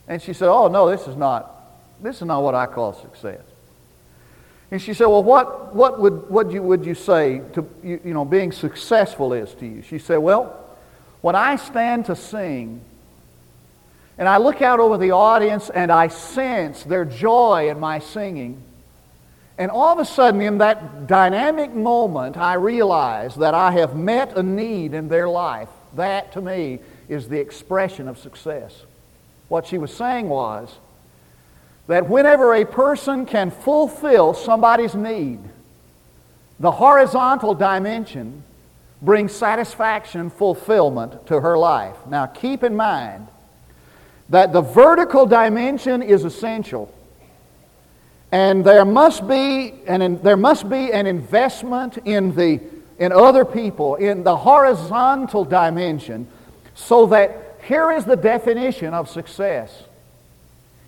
And 0.09 0.21
she 0.21 0.33
said, 0.33 0.49
Oh, 0.49 0.67
no, 0.67 0.91
this 0.91 1.07
is 1.07 1.15
not, 1.15 1.55
this 2.03 2.17
is 2.17 2.23
not 2.23 2.43
what 2.43 2.57
I 2.57 2.67
call 2.67 2.95
success. 2.95 3.43
And 4.71 4.81
she 4.81 4.95
said, 4.95 5.07
Well, 5.07 5.23
what, 5.23 5.75
what 5.75 6.01
would, 6.01 6.31
what 6.31 6.51
you, 6.51 6.63
would 6.63 6.85
you 6.85 6.95
say 6.95 7.43
to, 7.55 7.69
you, 7.83 8.01
you 8.05 8.15
know, 8.15 8.25
being 8.25 8.53
successful 8.53 9.33
is 9.33 9.53
to 9.55 9.67
you? 9.67 9.83
She 9.83 9.99
said, 9.99 10.19
Well, 10.19 10.57
when 11.21 11.35
I 11.35 11.57
stand 11.57 12.07
to 12.07 12.17
sing 12.17 12.81
and 14.17 14.29
I 14.29 14.37
look 14.37 14.63
out 14.63 14.81
over 14.81 14.97
the 14.97 15.11
audience 15.11 15.71
and 15.71 15.91
I 15.91 16.09
sense 16.09 16.85
their 16.85 17.05
joy 17.05 17.71
in 17.71 17.81
my 17.81 17.99
singing, 17.99 18.63
and 19.59 19.71
all 19.71 19.93
of 19.93 19.99
a 19.99 20.07
sudden, 20.07 20.41
in 20.41 20.59
that 20.59 21.07
dynamic 21.07 21.75
moment, 21.75 22.39
I 22.39 22.55
realize 22.55 23.35
that 23.35 23.53
I 23.53 23.73
have 23.73 23.95
met 23.95 24.35
a 24.35 24.43
need 24.43 24.95
in 24.95 25.09
their 25.09 25.29
life. 25.29 25.69
That, 25.97 26.33
to 26.33 26.41
me, 26.41 26.79
is 27.11 27.29
the 27.29 27.39
expression 27.39 28.09
of 28.09 28.17
success. 28.17 28.85
What 29.49 29.67
she 29.67 29.77
was 29.77 29.93
saying 29.93 30.31
was, 30.31 30.75
that 31.91 32.09
whenever 32.09 32.55
a 32.55 32.65
person 32.65 33.27
can 33.27 33.51
fulfill 33.51 34.33
somebody's 34.33 34.95
need, 34.95 35.41
the 36.61 36.71
horizontal 36.71 37.53
dimension 37.53 38.45
brings 39.03 39.33
satisfaction, 39.33 40.31
fulfillment 40.31 41.27
to 41.27 41.41
her 41.41 41.59
life. 41.59 41.97
Now, 42.07 42.27
keep 42.27 42.63
in 42.63 42.77
mind 42.77 43.27
that 44.29 44.53
the 44.53 44.61
vertical 44.61 45.27
dimension 45.27 46.01
is 46.01 46.25
essential. 46.25 46.95
And 48.31 48.65
there 48.65 48.85
must 48.85 49.27
be 49.27 49.75
an, 49.89 50.23
there 50.23 50.37
must 50.37 50.71
be 50.71 50.93
an 50.93 51.09
investment 51.09 51.99
in, 52.05 52.37
the, 52.37 52.61
in 53.01 53.11
other 53.11 53.45
people, 53.45 53.97
in 53.97 54.23
the 54.23 54.37
horizontal 54.37 55.45
dimension, 55.45 56.29
so 56.73 57.07
that 57.07 57.59
here 57.65 57.91
is 57.91 58.05
the 58.05 58.15
definition 58.15 58.95
of 58.95 59.11
success 59.11 59.87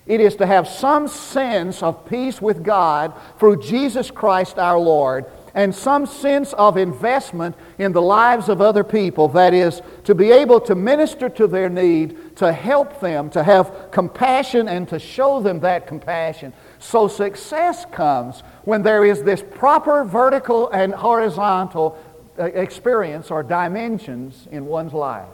it 0.05 0.19
is 0.19 0.35
to 0.37 0.45
have 0.45 0.67
some 0.67 1.07
sense 1.07 1.81
of 1.81 2.05
peace 2.05 2.41
with 2.41 2.63
God 2.63 3.13
through 3.39 3.61
Jesus 3.61 4.11
Christ 4.11 4.59
our 4.59 4.77
Lord 4.77 5.25
and 5.55 5.73
some 5.73 6.05
sense 6.05 6.51
of 6.53 6.77
investment 6.77 7.55
in 7.77 7.91
the 7.91 8.01
lives 8.01 8.49
of 8.49 8.59
other 8.59 8.83
people. 8.83 9.27
That 9.29 9.53
is, 9.53 9.81
to 10.05 10.15
be 10.15 10.31
able 10.31 10.59
to 10.61 10.75
minister 10.75 11.29
to 11.29 11.47
their 11.47 11.69
need, 11.69 12.35
to 12.37 12.51
help 12.51 12.99
them, 12.99 13.29
to 13.31 13.43
have 13.43 13.91
compassion, 13.91 14.67
and 14.67 14.87
to 14.89 14.97
show 14.97 15.41
them 15.41 15.59
that 15.59 15.85
compassion. 15.85 16.53
So 16.79 17.07
success 17.07 17.85
comes 17.85 18.41
when 18.63 18.81
there 18.81 19.05
is 19.05 19.23
this 19.23 19.43
proper 19.43 20.03
vertical 20.03 20.69
and 20.69 20.93
horizontal 20.93 21.97
uh, 22.39 22.45
experience 22.45 23.29
or 23.29 23.43
dimensions 23.43 24.47
in 24.51 24.65
one's 24.65 24.93
life. 24.93 25.29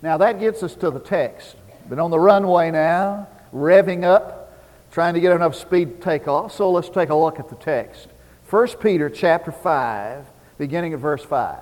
Now 0.00 0.16
that 0.18 0.38
gets 0.38 0.62
us 0.62 0.74
to 0.76 0.90
the 0.90 1.00
text. 1.00 1.56
Been 1.88 1.98
on 1.98 2.10
the 2.10 2.18
runway 2.18 2.70
now, 2.70 3.28
revving 3.52 4.04
up, 4.04 4.52
trying 4.90 5.14
to 5.14 5.20
get 5.20 5.32
enough 5.32 5.54
speed 5.54 6.00
to 6.00 6.04
take 6.04 6.28
off. 6.28 6.52
So 6.52 6.70
let's 6.70 6.88
take 6.88 7.10
a 7.10 7.14
look 7.14 7.38
at 7.38 7.48
the 7.48 7.56
text. 7.56 8.08
1 8.48 8.68
Peter 8.80 9.10
chapter 9.10 9.52
5, 9.52 10.24
beginning 10.58 10.92
at 10.94 11.00
verse 11.00 11.22
5. 11.22 11.58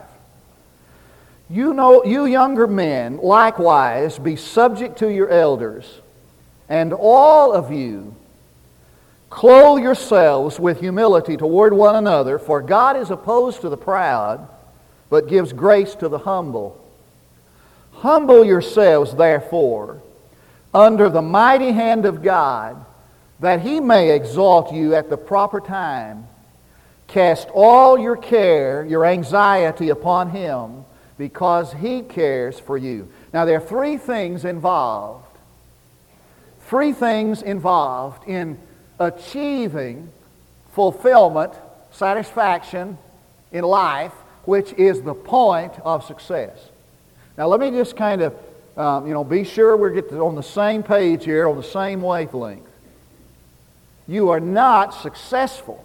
You 1.50 1.74
know, 1.74 2.04
you 2.04 2.24
younger 2.26 2.66
men, 2.66 3.18
likewise, 3.18 4.18
be 4.18 4.36
subject 4.36 4.98
to 4.98 5.08
your 5.08 5.28
elders, 5.28 6.00
and 6.68 6.92
all 6.92 7.52
of 7.52 7.72
you 7.72 8.14
clothe 9.28 9.82
yourselves 9.82 10.60
with 10.60 10.80
humility 10.80 11.36
toward 11.36 11.72
one 11.72 11.96
another, 11.96 12.38
for 12.38 12.62
God 12.62 12.96
is 12.96 13.10
opposed 13.10 13.62
to 13.62 13.68
the 13.68 13.76
proud, 13.76 14.48
but 15.10 15.28
gives 15.28 15.52
grace 15.52 15.94
to 15.96 16.08
the 16.08 16.18
humble. 16.18 16.78
Humble 17.94 18.44
yourselves, 18.44 19.14
therefore, 19.14 20.02
under 20.74 21.08
the 21.08 21.22
mighty 21.22 21.72
hand 21.72 22.06
of 22.06 22.22
God, 22.22 22.84
that 23.40 23.60
he 23.60 23.80
may 23.80 24.14
exalt 24.14 24.72
you 24.72 24.94
at 24.94 25.10
the 25.10 25.16
proper 25.16 25.60
time. 25.60 26.26
Cast 27.08 27.48
all 27.52 27.98
your 27.98 28.16
care, 28.16 28.84
your 28.84 29.04
anxiety 29.04 29.90
upon 29.90 30.30
him, 30.30 30.84
because 31.18 31.72
he 31.74 32.02
cares 32.02 32.58
for 32.58 32.78
you. 32.78 33.08
Now, 33.34 33.44
there 33.44 33.58
are 33.58 33.60
three 33.60 33.96
things 33.96 34.44
involved. 34.44 35.26
Three 36.68 36.92
things 36.92 37.42
involved 37.42 38.26
in 38.26 38.58
achieving 38.98 40.08
fulfillment, 40.72 41.52
satisfaction 41.90 42.96
in 43.50 43.64
life, 43.64 44.12
which 44.44 44.72
is 44.72 45.02
the 45.02 45.14
point 45.14 45.72
of 45.84 46.04
success. 46.04 46.56
Now, 47.36 47.48
let 47.48 47.60
me 47.60 47.70
just 47.70 47.96
kind 47.96 48.22
of 48.22 48.34
um, 48.76 49.06
you 49.06 49.12
know, 49.12 49.24
be 49.24 49.44
sure 49.44 49.76
we're 49.76 49.90
get 49.90 50.12
on 50.12 50.34
the 50.34 50.42
same 50.42 50.82
page 50.82 51.24
here, 51.24 51.48
on 51.48 51.56
the 51.56 51.62
same 51.62 52.00
wavelength. 52.00 52.66
You 54.08 54.30
are 54.30 54.40
not 54.40 54.94
successful. 54.94 55.84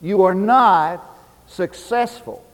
You 0.00 0.22
are 0.24 0.34
not 0.34 1.04
successful 1.46 2.44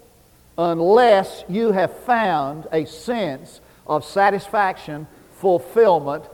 unless 0.58 1.44
you 1.48 1.72
have 1.72 1.96
found 2.00 2.66
a 2.72 2.86
sense 2.86 3.60
of 3.86 4.04
satisfaction, 4.04 5.06
fulfillment, 5.38 6.24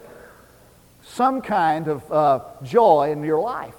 some 1.02 1.42
kind 1.42 1.88
of 1.88 2.12
uh, 2.12 2.40
joy 2.62 3.10
in 3.10 3.24
your 3.24 3.40
life. 3.40 3.74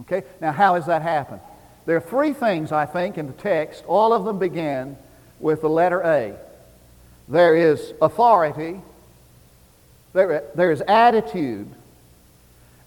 Okay? 0.00 0.22
Now, 0.40 0.52
how 0.52 0.74
does 0.74 0.86
that 0.86 1.02
happen? 1.02 1.40
There 1.86 1.96
are 1.96 2.00
three 2.00 2.34
things, 2.34 2.70
I 2.70 2.84
think, 2.84 3.16
in 3.16 3.26
the 3.26 3.32
text. 3.32 3.82
All 3.86 4.12
of 4.12 4.24
them 4.24 4.38
begin 4.38 4.96
with 5.40 5.62
the 5.62 5.70
letter 5.70 6.00
A. 6.02 6.36
There 7.28 7.54
is 7.54 7.92
authority, 8.00 8.80
there, 10.14 10.44
there 10.54 10.72
is 10.72 10.80
attitude, 10.80 11.68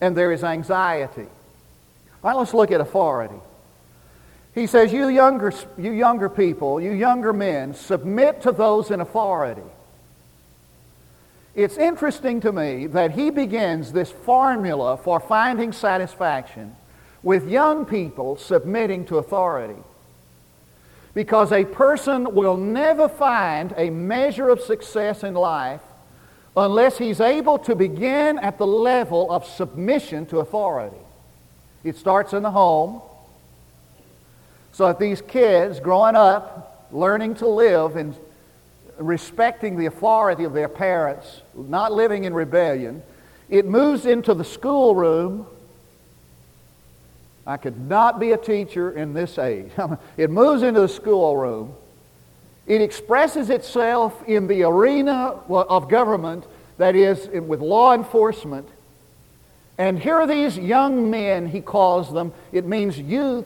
and 0.01 0.17
there 0.17 0.31
is 0.31 0.43
anxiety. 0.43 1.27
All 2.23 2.31
right, 2.31 2.37
let's 2.37 2.53
look 2.53 2.71
at 2.71 2.81
authority. 2.81 3.35
He 4.53 4.67
says, 4.67 4.91
you 4.91 5.07
younger, 5.09 5.53
you 5.77 5.91
younger 5.91 6.27
people, 6.27 6.81
you 6.81 6.91
younger 6.91 7.33
men, 7.33 7.73
submit 7.73 8.41
to 8.41 8.51
those 8.51 8.91
in 8.91 8.99
authority. 8.99 9.61
It's 11.53 11.77
interesting 11.77 12.41
to 12.41 12.51
me 12.51 12.87
that 12.87 13.11
he 13.11 13.29
begins 13.29 13.91
this 13.91 14.11
formula 14.11 14.97
for 14.97 15.19
finding 15.19 15.71
satisfaction 15.71 16.75
with 17.23 17.47
young 17.47 17.85
people 17.85 18.37
submitting 18.37 19.05
to 19.05 19.17
authority. 19.17 19.81
Because 21.13 21.51
a 21.51 21.65
person 21.65 22.33
will 22.33 22.57
never 22.57 23.09
find 23.09 23.73
a 23.75 23.89
measure 23.89 24.49
of 24.49 24.61
success 24.61 25.23
in 25.23 25.33
life 25.33 25.81
unless 26.55 26.97
he's 26.97 27.19
able 27.19 27.57
to 27.59 27.75
begin 27.75 28.39
at 28.39 28.57
the 28.57 28.67
level 28.67 29.31
of 29.31 29.45
submission 29.45 30.25
to 30.27 30.39
authority. 30.39 30.97
It 31.83 31.97
starts 31.97 32.33
in 32.33 32.43
the 32.43 32.51
home. 32.51 33.01
So 34.71 34.87
if 34.87 34.99
these 34.99 35.21
kids 35.21 35.79
growing 35.79 36.15
up, 36.15 36.87
learning 36.91 37.35
to 37.35 37.47
live 37.47 37.95
and 37.95 38.15
respecting 38.97 39.77
the 39.77 39.87
authority 39.87 40.43
of 40.43 40.53
their 40.53 40.69
parents, 40.69 41.41
not 41.55 41.91
living 41.91 42.25
in 42.25 42.33
rebellion, 42.33 43.01
it 43.49 43.65
moves 43.65 44.05
into 44.05 44.33
the 44.33 44.45
schoolroom 44.45 45.45
I 47.45 47.57
could 47.57 47.79
not 47.79 48.19
be 48.19 48.31
a 48.31 48.37
teacher 48.37 48.91
in 48.91 49.13
this 49.13 49.37
age. 49.37 49.71
it 50.17 50.29
moves 50.29 50.63
into 50.63 50.81
the 50.81 50.87
schoolroom. 50.87 51.73
It 52.67 52.81
expresses 52.81 53.49
itself 53.49 54.23
in 54.27 54.47
the 54.47 54.63
arena 54.63 55.39
of 55.49 55.89
government, 55.89 56.45
that 56.77 56.95
is, 56.95 57.27
with 57.27 57.59
law 57.59 57.93
enforcement. 57.93 58.67
And 59.77 59.99
here 59.99 60.15
are 60.15 60.27
these 60.27 60.57
young 60.57 61.09
men, 61.09 61.47
he 61.47 61.61
calls 61.61 62.13
them. 62.13 62.33
It 62.51 62.65
means 62.65 62.99
youth 62.99 63.45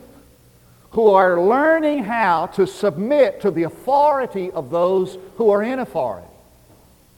who 0.90 1.10
are 1.10 1.40
learning 1.40 2.04
how 2.04 2.46
to 2.46 2.66
submit 2.66 3.40
to 3.40 3.50
the 3.50 3.64
authority 3.64 4.50
of 4.50 4.70
those 4.70 5.18
who 5.36 5.50
are 5.50 5.62
in 5.62 5.78
authority. 5.78 6.26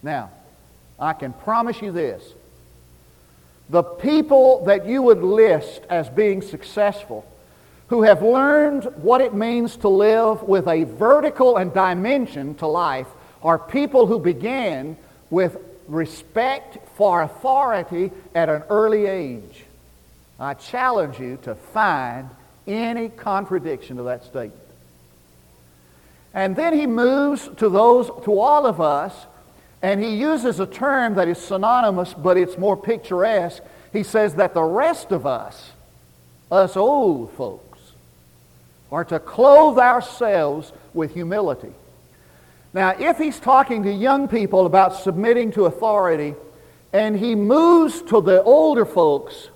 Now, 0.03 0.31
I 0.99 1.13
can 1.13 1.33
promise 1.33 1.81
you 1.81 1.93
this. 1.93 2.23
The 3.71 3.83
people 3.83 4.65
that 4.65 4.87
you 4.87 5.03
would 5.03 5.23
list 5.23 5.83
as 5.91 6.09
being 6.09 6.43
successful, 6.43 7.27
who 7.89 8.03
have 8.03 8.23
learned 8.23 8.85
what 8.97 9.21
it 9.21 9.35
means 9.35 9.77
to 9.79 9.89
live 9.89 10.43
with 10.43 10.67
a 10.69 10.85
vertical 10.85 11.57
and 11.57 11.73
dimension 11.73 12.55
to 12.57 12.67
life, 12.67 13.07
are 13.43 13.59
people 13.59 14.07
who 14.07 14.19
began 14.19 14.97
with 15.31 15.59
respect 15.87 16.79
for 16.97 17.23
authority 17.23 18.11
at 18.35 18.49
an 18.49 18.63
early 18.69 19.07
age. 19.07 19.65
I 20.39 20.55
challenge 20.55 21.19
you 21.19 21.39
to 21.43 21.55
find 21.55 22.31
any 22.67 23.09
contradiction 23.09 23.97
to 23.97 24.05
that 24.05 24.25
statement. 24.25 24.63
And 26.35 26.55
then 26.55 26.75
he 26.75 26.87
moves 26.87 27.49
to 27.57 27.69
those, 27.69 28.07
to 28.25 28.39
all 28.39 28.67
of 28.67 28.81
us, 28.81 29.15
and 29.83 30.03
he 30.03 30.17
uses 30.17 30.61
a 30.61 30.67
term 30.67 31.15
that 31.15 31.29
is 31.29 31.39
synonymous, 31.39 32.15
but 32.15 32.37
it's 32.37 32.59
more 32.59 32.77
picturesque. 32.77 33.63
He 33.93 34.03
says 34.03 34.35
that 34.35 34.55
the 34.55 34.63
rest 34.63 35.13
of 35.13 35.27
us, 35.27 35.71
us 36.51 36.77
old 36.77 37.33
folks, 37.33 37.79
are 38.91 39.05
to 39.05 39.21
clothe 39.21 39.79
ourselves 39.79 40.73
with 40.95 41.15
humility. 41.15 41.73
Now, 42.75 42.95
if 42.99 43.19
he's 43.19 43.39
talking 43.39 43.83
to 43.85 43.93
young 43.93 44.29
people 44.29 44.67
about 44.67 44.95
submitting 44.97 45.53
to 45.53 45.67
authority, 45.67 46.35
and 46.93 47.19
he 47.19 47.35
moves 47.35 48.03
to 48.03 48.21
the 48.21 48.43
older 48.43 48.85
folks, 48.85 49.49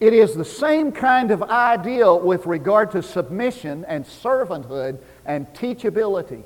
it 0.00 0.12
is 0.12 0.34
the 0.34 0.44
same 0.44 0.92
kind 0.92 1.30
of 1.30 1.42
ideal 1.42 2.20
with 2.20 2.46
regard 2.46 2.90
to 2.92 3.02
submission 3.02 3.84
and 3.86 4.04
servanthood 4.04 4.98
and 5.24 5.46
teachability. 5.54 6.42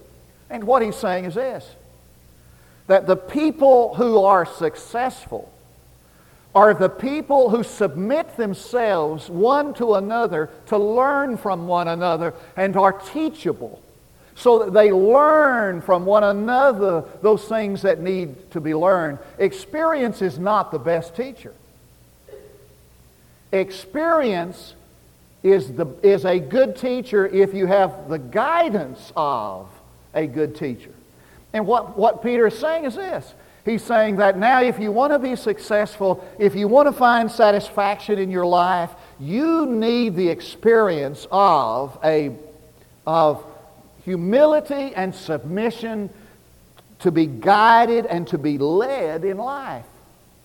And 0.50 0.64
what 0.64 0.82
he's 0.82 0.96
saying 0.96 1.24
is 1.24 1.34
this 1.34 1.66
that 2.88 3.06
the 3.06 3.16
people 3.16 3.94
who 3.94 4.24
are 4.24 4.44
successful 4.44 5.52
are 6.54 6.74
the 6.74 6.88
people 6.88 7.50
who 7.50 7.62
submit 7.62 8.36
themselves 8.36 9.28
one 9.28 9.72
to 9.74 9.94
another 9.94 10.50
to 10.66 10.76
learn 10.76 11.36
from 11.36 11.68
one 11.68 11.86
another 11.86 12.34
and 12.56 12.76
are 12.76 12.92
teachable 12.92 13.80
so 14.34 14.64
that 14.64 14.72
they 14.72 14.90
learn 14.90 15.80
from 15.80 16.06
one 16.06 16.24
another 16.24 17.04
those 17.22 17.44
things 17.44 17.82
that 17.82 18.00
need 18.00 18.50
to 18.50 18.60
be 18.60 18.74
learned. 18.74 19.18
Experience 19.38 20.22
is 20.22 20.38
not 20.38 20.72
the 20.72 20.78
best 20.78 21.14
teacher. 21.14 21.52
Experience 23.52 24.74
is, 25.42 25.72
the, 25.72 25.86
is 26.02 26.24
a 26.24 26.38
good 26.38 26.76
teacher 26.76 27.26
if 27.26 27.52
you 27.52 27.66
have 27.66 28.08
the 28.08 28.18
guidance 28.18 29.12
of 29.14 29.68
a 30.14 30.26
good 30.26 30.56
teacher. 30.56 30.92
And 31.52 31.66
what, 31.66 31.96
what 31.96 32.22
Peter 32.22 32.46
is 32.46 32.58
saying 32.58 32.84
is 32.84 32.94
this. 32.94 33.34
He's 33.64 33.82
saying 33.82 34.16
that 34.16 34.38
now 34.38 34.62
if 34.62 34.78
you 34.78 34.90
want 34.92 35.12
to 35.12 35.18
be 35.18 35.36
successful, 35.36 36.26
if 36.38 36.54
you 36.54 36.68
want 36.68 36.88
to 36.88 36.92
find 36.92 37.30
satisfaction 37.30 38.18
in 38.18 38.30
your 38.30 38.46
life, 38.46 38.90
you 39.20 39.66
need 39.66 40.16
the 40.16 40.28
experience 40.28 41.26
of, 41.30 41.98
a, 42.02 42.34
of 43.06 43.44
humility 44.04 44.94
and 44.94 45.14
submission 45.14 46.08
to 47.00 47.10
be 47.10 47.26
guided 47.26 48.06
and 48.06 48.26
to 48.28 48.38
be 48.38 48.58
led 48.58 49.24
in 49.24 49.36
life. 49.36 49.84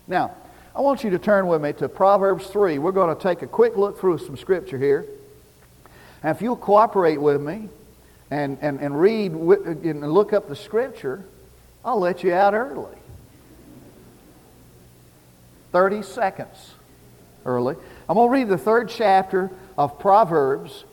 Now, 0.07 0.31
I 0.75 0.81
want 0.81 1.03
you 1.03 1.09
to 1.11 1.20
turn 1.20 1.48
with 1.48 1.61
me 1.61 1.72
to 1.74 1.87
Proverbs 1.87 2.48
3. 2.48 2.77
We're 2.77 2.92
going 2.92 3.16
to 3.16 3.22
take 3.22 3.42
a 3.42 3.48
quick 3.48 3.77
look 3.77 4.00
through 4.00 4.18
some 4.18 4.35
scripture 4.35 4.77
here. 4.77 5.05
And 6.24 6.35
if 6.35 6.42
you'll 6.42 6.57
cooperate 6.57 7.22
with 7.22 7.42
me 7.42 7.70
and, 8.33 8.57
and, 8.61 8.79
and 8.79 9.00
read 9.00 9.31
and 9.31 10.11
look 10.11 10.33
up 10.33 10.50
the 10.50 10.55
scripture, 10.55 11.24
I'll 11.85 12.00
let 12.00 12.24
you 12.24 12.33
out 12.33 12.55
early. 12.55 12.98
30 15.72 16.01
seconds 16.01 16.72
early. 17.46 17.75
I'm 18.09 18.15
going 18.15 18.27
to 18.27 18.33
read 18.33 18.50
the 18.50 18.57
third 18.57 18.89
chapter 18.89 19.51
of 19.77 20.00
Proverbs, 20.00 20.83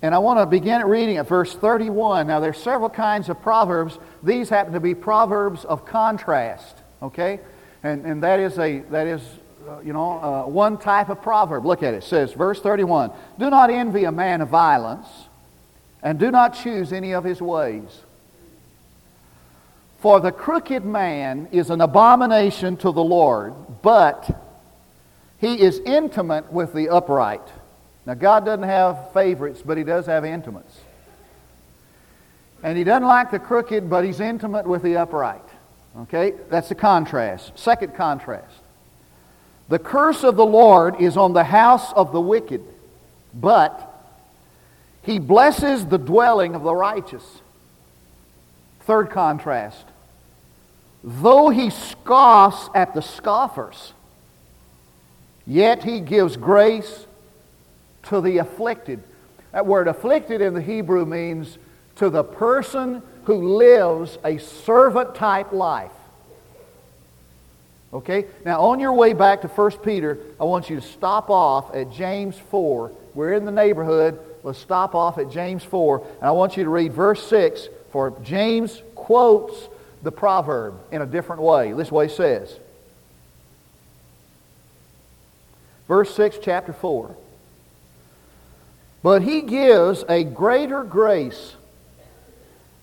and 0.00 0.14
I 0.14 0.18
want 0.18 0.40
to 0.40 0.46
begin 0.46 0.82
reading 0.86 1.18
at 1.18 1.28
verse 1.28 1.54
31. 1.54 2.26
Now, 2.26 2.40
there's 2.40 2.58
several 2.58 2.90
kinds 2.90 3.28
of 3.28 3.42
proverbs. 3.42 3.98
These 4.22 4.48
happen 4.48 4.72
to 4.72 4.80
be 4.80 4.94
proverbs 4.94 5.66
of 5.66 5.84
contrast, 5.84 6.76
okay? 7.02 7.40
And, 7.82 8.06
and 8.06 8.22
that 8.22 8.40
is, 8.40 8.58
a, 8.58 8.80
that 8.90 9.06
is 9.06 9.20
uh, 9.68 9.80
you 9.80 9.92
know, 9.92 10.12
uh, 10.12 10.48
one 10.48 10.78
type 10.78 11.10
of 11.10 11.20
proverb. 11.20 11.66
Look 11.66 11.82
at 11.82 11.92
it. 11.92 11.98
It 11.98 12.04
says, 12.04 12.32
verse 12.32 12.60
31, 12.60 13.10
Do 13.38 13.50
not 13.50 13.68
envy 13.68 14.04
a 14.04 14.12
man 14.12 14.40
of 14.40 14.48
violence, 14.48 15.08
and 16.02 16.18
do 16.18 16.30
not 16.30 16.54
choose 16.54 16.92
any 16.92 17.12
of 17.12 17.24
his 17.24 17.40
ways. 17.40 18.00
For 20.00 20.18
the 20.20 20.32
crooked 20.32 20.84
man 20.84 21.48
is 21.52 21.68
an 21.68 21.80
abomination 21.80 22.76
to 22.78 22.90
the 22.90 23.04
Lord, 23.04 23.54
but 23.82 24.30
he 25.38 25.60
is 25.60 25.78
intimate 25.80 26.50
with 26.52 26.72
the 26.72 26.88
upright. 26.88 27.42
Now, 28.06 28.14
God 28.14 28.46
doesn't 28.46 28.64
have 28.64 29.12
favorites, 29.12 29.62
but 29.64 29.76
he 29.76 29.84
does 29.84 30.06
have 30.06 30.24
intimates. 30.24 30.80
And 32.62 32.76
he 32.76 32.84
doesn't 32.84 33.06
like 33.06 33.30
the 33.30 33.38
crooked, 33.38 33.90
but 33.90 34.04
he's 34.04 34.20
intimate 34.20 34.66
with 34.66 34.82
the 34.82 34.96
upright. 34.96 35.42
Okay, 35.98 36.34
that's 36.48 36.68
the 36.68 36.74
contrast. 36.74 37.58
Second 37.58 37.94
contrast. 37.94 38.54
The 39.68 39.78
curse 39.78 40.24
of 40.24 40.36
the 40.36 40.46
Lord 40.46 41.00
is 41.00 41.16
on 41.16 41.32
the 41.32 41.44
house 41.44 41.92
of 41.92 42.12
the 42.12 42.20
wicked, 42.20 42.62
but 43.34 43.89
he 45.02 45.18
blesses 45.18 45.86
the 45.86 45.98
dwelling 45.98 46.54
of 46.54 46.62
the 46.62 46.74
righteous. 46.74 47.40
Third 48.80 49.10
contrast. 49.10 49.84
Though 51.02 51.48
he 51.48 51.70
scoffs 51.70 52.68
at 52.74 52.94
the 52.94 53.00
scoffers, 53.00 53.94
yet 55.46 55.82
he 55.82 56.00
gives 56.00 56.36
grace 56.36 57.06
to 58.04 58.20
the 58.20 58.38
afflicted. 58.38 59.02
That 59.52 59.66
word 59.66 59.88
afflicted 59.88 60.40
in 60.40 60.54
the 60.54 60.60
Hebrew 60.60 61.06
means 61.06 61.58
to 61.96 62.10
the 62.10 62.24
person 62.24 63.02
who 63.24 63.56
lives 63.56 64.18
a 64.24 64.38
servant 64.38 65.14
type 65.14 65.52
life. 65.52 65.90
Okay? 67.92 68.26
Now, 68.44 68.60
on 68.60 68.80
your 68.80 68.92
way 68.92 69.12
back 69.12 69.42
to 69.42 69.48
1 69.48 69.70
Peter, 69.78 70.18
I 70.38 70.44
want 70.44 70.70
you 70.70 70.76
to 70.76 70.86
stop 70.86 71.30
off 71.30 71.74
at 71.74 71.90
James 71.90 72.38
4. 72.50 72.92
We're 73.14 73.32
in 73.32 73.44
the 73.44 73.50
neighborhood. 73.50 74.18
Let's 74.42 74.58
stop 74.58 74.94
off 74.94 75.18
at 75.18 75.30
James 75.30 75.62
4. 75.64 76.06
And 76.16 76.24
I 76.24 76.30
want 76.30 76.56
you 76.56 76.64
to 76.64 76.70
read 76.70 76.92
verse 76.92 77.26
6, 77.28 77.68
for 77.92 78.12
James 78.22 78.82
quotes 78.94 79.68
the 80.02 80.12
proverb 80.12 80.74
in 80.90 81.02
a 81.02 81.06
different 81.06 81.42
way. 81.42 81.72
This 81.72 81.92
way 81.92 82.08
says. 82.08 82.56
Verse 85.88 86.14
6, 86.14 86.38
chapter 86.42 86.72
4. 86.72 87.14
But 89.02 89.22
he 89.22 89.42
gives 89.42 90.04
a 90.08 90.24
greater 90.24 90.84
grace. 90.84 91.56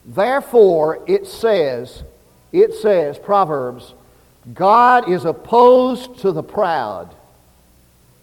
Therefore, 0.06 1.04
it 1.08 1.28
says, 1.28 2.04
it 2.52 2.74
says, 2.74 3.18
Proverbs, 3.18 3.94
God 4.54 5.10
is 5.10 5.26
opposed 5.26 6.20
to 6.20 6.32
the 6.32 6.44
proud, 6.44 7.14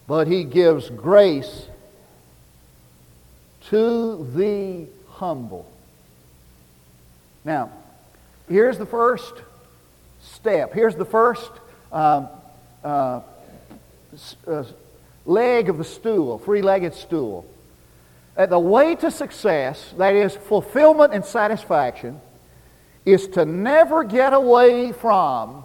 but 0.07 0.27
he 0.27 0.44
gives 0.44 0.88
grace 0.90 1.66
to 3.70 4.29
the 4.35 4.87
humble. 5.11 5.70
Now, 7.44 7.70
here's 8.48 8.79
the 8.79 8.87
first 8.87 9.35
step. 10.22 10.72
Here's 10.72 10.94
the 10.94 11.05
first 11.05 11.50
uh, 11.92 12.27
uh, 12.83 13.20
uh, 14.46 14.64
leg 15.27 15.68
of 15.68 15.79
the 15.79 15.85
stool, 15.85 16.38
three 16.38 16.62
legged 16.62 16.94
stool 16.94 17.46
that 18.35 18.50
the 18.50 18.59
way 18.59 18.96
to 18.96 19.11
success, 19.11 19.94
that 19.96 20.14
is 20.14 20.35
fulfillment 20.35 21.14
and 21.14 21.24
satisfaction, 21.24 22.20
is 23.05 23.29
to 23.29 23.44
never 23.44 24.03
get 24.03 24.33
away 24.33 24.92
from 24.92 25.64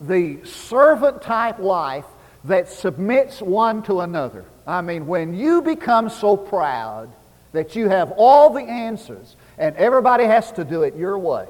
the 0.00 0.44
servant 0.44 1.22
type 1.22 1.58
life 1.58 2.04
that 2.44 2.68
submits 2.68 3.40
one 3.40 3.82
to 3.84 4.00
another. 4.00 4.44
I 4.66 4.80
mean, 4.80 5.06
when 5.06 5.34
you 5.34 5.62
become 5.62 6.10
so 6.10 6.36
proud 6.36 7.10
that 7.52 7.76
you 7.76 7.88
have 7.88 8.12
all 8.16 8.50
the 8.50 8.62
answers 8.62 9.36
and 9.58 9.76
everybody 9.76 10.24
has 10.24 10.50
to 10.52 10.64
do 10.64 10.82
it 10.82 10.96
your 10.96 11.18
way, 11.18 11.46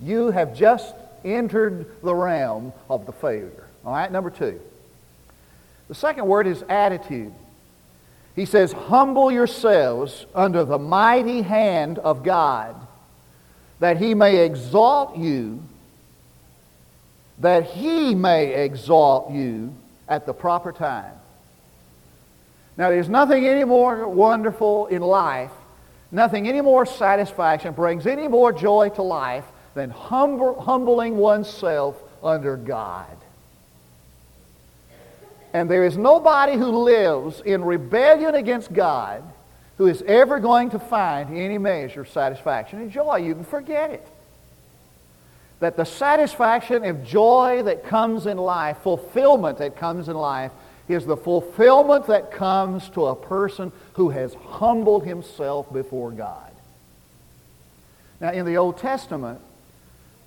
you 0.00 0.30
have 0.30 0.54
just 0.54 0.94
entered 1.24 1.86
the 2.02 2.14
realm 2.14 2.72
of 2.90 3.06
the 3.06 3.12
failure. 3.12 3.66
All 3.84 3.92
right, 3.92 4.10
number 4.12 4.30
two. 4.30 4.60
The 5.88 5.94
second 5.94 6.26
word 6.26 6.46
is 6.46 6.62
attitude. 6.68 7.32
He 8.36 8.46
says, 8.46 8.72
Humble 8.72 9.30
yourselves 9.30 10.26
under 10.34 10.64
the 10.64 10.78
mighty 10.78 11.42
hand 11.42 11.98
of 11.98 12.22
God, 12.22 12.74
that 13.80 13.98
he 13.98 14.14
may 14.14 14.44
exalt 14.44 15.16
you, 15.16 15.62
that 17.38 17.64
he 17.64 18.14
may 18.14 18.64
exalt 18.64 19.30
you 19.30 19.74
at 20.08 20.26
the 20.26 20.34
proper 20.34 20.72
time. 20.72 21.12
Now, 22.76 22.90
there's 22.90 23.08
nothing 23.08 23.46
any 23.46 23.64
more 23.64 24.08
wonderful 24.08 24.86
in 24.86 25.00
life, 25.00 25.52
nothing 26.10 26.48
any 26.48 26.60
more 26.60 26.84
satisfaction, 26.84 27.72
brings 27.72 28.06
any 28.06 28.26
more 28.26 28.52
joy 28.52 28.88
to 28.90 29.02
life 29.02 29.44
than 29.74 29.90
humble, 29.90 30.60
humbling 30.60 31.16
oneself 31.16 32.00
under 32.22 32.56
God. 32.56 33.16
And 35.52 35.70
there 35.70 35.84
is 35.84 35.96
nobody 35.96 36.56
who 36.56 36.66
lives 36.66 37.40
in 37.40 37.64
rebellion 37.64 38.34
against 38.34 38.72
God 38.72 39.22
who 39.78 39.86
is 39.86 40.02
ever 40.02 40.38
going 40.40 40.70
to 40.70 40.78
find 40.78 41.36
any 41.36 41.58
measure 41.58 42.02
of 42.02 42.08
satisfaction 42.08 42.80
and 42.80 42.90
joy. 42.90 43.16
You 43.16 43.34
can 43.34 43.44
forget 43.44 43.90
it. 43.90 44.06
That 45.60 45.76
the 45.76 45.84
satisfaction 45.84 46.84
of 46.84 47.04
joy 47.04 47.62
that 47.64 47.84
comes 47.84 48.26
in 48.26 48.36
life, 48.36 48.78
fulfillment 48.78 49.58
that 49.58 49.76
comes 49.76 50.08
in 50.08 50.16
life, 50.16 50.52
is 50.88 51.06
the 51.06 51.16
fulfillment 51.16 52.06
that 52.06 52.30
comes 52.30 52.88
to 52.90 53.06
a 53.06 53.16
person 53.16 53.72
who 53.94 54.10
has 54.10 54.34
humbled 54.34 55.04
himself 55.04 55.72
before 55.72 56.10
God. 56.10 56.50
Now, 58.20 58.32
in 58.32 58.44
the 58.44 58.56
Old 58.56 58.78
Testament, 58.78 59.40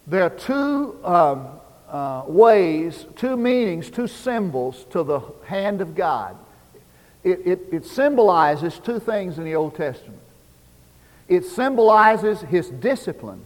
there 0.08 0.24
are 0.24 0.30
two 0.30 0.98
um, 1.04 1.48
uh, 1.90 2.24
ways, 2.28 3.06
two 3.16 3.38
meanings, 3.38 3.90
two 3.90 4.08
symbols 4.08 4.86
to 4.92 5.04
the 5.04 5.20
hand 5.46 5.82
of 5.82 5.96
God. 5.96 6.38
It, 7.24 7.46
it, 7.46 7.60
it 7.72 7.86
symbolizes 7.86 8.80
two 8.80 9.00
things 9.00 9.38
in 9.38 9.44
the 9.44 9.56
Old 9.56 9.76
Testament. 9.76 10.22
It 11.28 11.44
symbolizes 11.46 12.42
his 12.42 12.70
discipline, 12.70 13.44